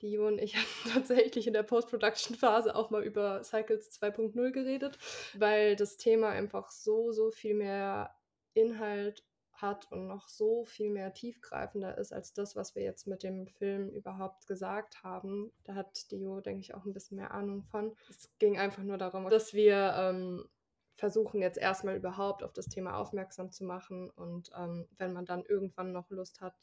[0.01, 4.97] Die Jo und ich haben tatsächlich in der Post-Production-Phase auch mal über Cycles 2.0 geredet,
[5.33, 8.15] weil das Thema einfach so, so viel mehr
[8.53, 9.23] Inhalt
[9.61, 13.47] hat und noch so viel mehr tiefgreifender ist als das, was wir jetzt mit dem
[13.47, 15.51] Film überhaupt gesagt haben.
[15.63, 17.95] Da hat Dio, denke ich, auch ein bisschen mehr Ahnung von.
[18.09, 20.47] Es ging einfach nur darum, dass wir ähm,
[20.95, 25.43] versuchen jetzt erstmal überhaupt auf das Thema aufmerksam zu machen und ähm, wenn man dann
[25.45, 26.55] irgendwann noch Lust hat,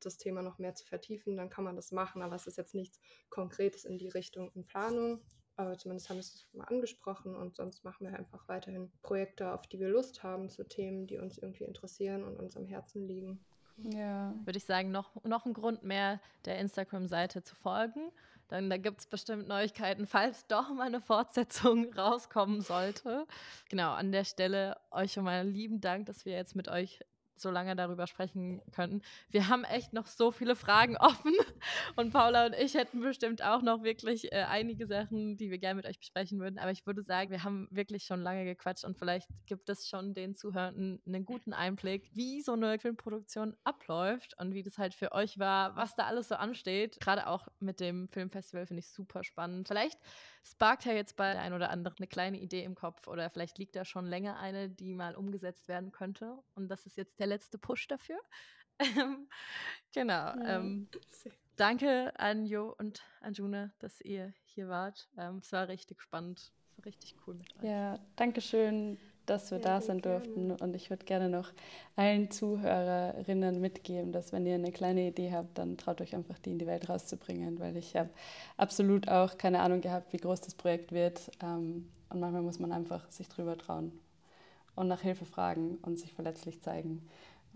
[0.00, 2.74] das Thema noch mehr zu vertiefen, dann kann man das machen, aber es ist jetzt
[2.74, 2.98] nichts
[3.30, 5.20] Konkretes in die Richtung in Planung.
[5.56, 9.66] Aber zumindest haben wir es mal angesprochen und sonst machen wir einfach weiterhin Projekte, auf
[9.66, 13.38] die wir Lust haben, zu Themen, die uns irgendwie interessieren und uns am Herzen liegen.
[13.76, 14.34] Ja.
[14.44, 18.10] Würde ich sagen, noch, noch ein Grund mehr, der Instagram-Seite zu folgen.
[18.48, 23.26] Dann da gibt es bestimmt Neuigkeiten, falls doch mal eine Fortsetzung rauskommen sollte.
[23.68, 27.00] Genau, an der Stelle euch schon mal lieben Dank, dass wir jetzt mit euch
[27.36, 29.02] so lange darüber sprechen könnten.
[29.30, 31.32] Wir haben echt noch so viele Fragen offen
[31.96, 35.76] und Paula und ich hätten bestimmt auch noch wirklich äh, einige Sachen, die wir gerne
[35.76, 36.58] mit euch besprechen würden.
[36.58, 40.14] Aber ich würde sagen, wir haben wirklich schon lange gequatscht und vielleicht gibt es schon
[40.14, 45.12] den Zuhörenden einen guten Einblick, wie so eine Filmproduktion abläuft und wie das halt für
[45.12, 47.00] euch war, was da alles so ansteht.
[47.00, 49.68] Gerade auch mit dem Filmfestival finde ich super spannend.
[49.68, 49.98] Vielleicht
[50.44, 53.58] sparkt ja jetzt bei der ein oder anderen eine kleine Idee im Kopf oder vielleicht
[53.58, 56.38] liegt da schon länger eine, die mal umgesetzt werden könnte.
[56.54, 58.18] Und das ist jetzt der letzte Push dafür.
[58.80, 59.28] Ähm,
[59.94, 60.12] genau.
[60.12, 60.88] Ja, ähm,
[61.54, 65.08] danke an Jo und Anjuna, dass ihr hier wart.
[65.16, 66.40] Ähm, es war richtig spannend.
[66.40, 67.62] Es war richtig cool mit euch.
[67.62, 70.20] Ja, danke schön dass wir ja, da sein gerne.
[70.20, 70.50] durften.
[70.52, 71.52] Und ich würde gerne noch
[71.96, 76.50] allen Zuhörerinnen mitgeben, dass wenn ihr eine kleine Idee habt, dann traut euch einfach, die
[76.50, 78.10] in die Welt rauszubringen, weil ich habe
[78.56, 81.30] absolut auch keine Ahnung gehabt, wie groß das Projekt wird.
[81.42, 83.92] Ähm, und manchmal muss man einfach sich drüber trauen
[84.74, 87.08] und nach Hilfe fragen und sich verletzlich zeigen.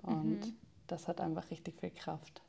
[0.02, 0.56] Und mhm.
[0.86, 2.42] das hat einfach richtig viel Kraft.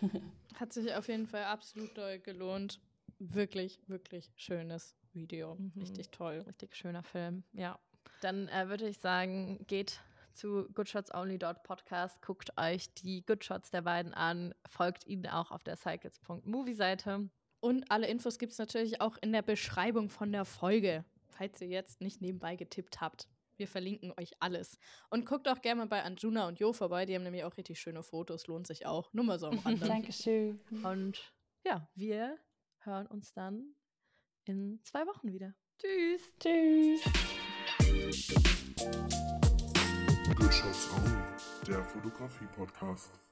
[0.54, 2.80] Hat sich auf jeden Fall absolut doll gelohnt.
[3.18, 5.56] Wirklich, wirklich schönes Video.
[5.56, 5.72] Mhm.
[5.76, 6.44] Richtig toll.
[6.46, 7.42] Richtig schöner Film.
[7.52, 7.78] Ja,
[8.20, 10.00] dann äh, würde ich sagen, geht
[10.32, 15.76] zu goodshotsonly.podcast, guckt euch die Good Shots der beiden an, folgt ihnen auch auf der
[15.76, 17.28] cycles.movie-Seite.
[17.60, 21.68] Und alle Infos gibt es natürlich auch in der Beschreibung von der Folge, falls ihr
[21.68, 23.28] jetzt nicht nebenbei getippt habt.
[23.56, 24.78] Wir verlinken euch alles.
[25.10, 27.06] Und guckt auch gerne mal bei Anjuna und Jo vorbei.
[27.06, 28.46] Die haben nämlich auch richtig schöne Fotos.
[28.46, 29.12] Lohnt sich auch.
[29.12, 29.86] Nur mal so am Rande.
[29.86, 30.60] Dankeschön.
[30.82, 31.32] Und
[31.64, 32.38] ja, wir
[32.80, 33.74] hören uns dann
[34.44, 35.54] in zwei Wochen wieder.
[35.78, 36.32] Tschüss.
[36.38, 37.02] Tschüss.
[41.66, 43.23] Der Fotografie-Podcast.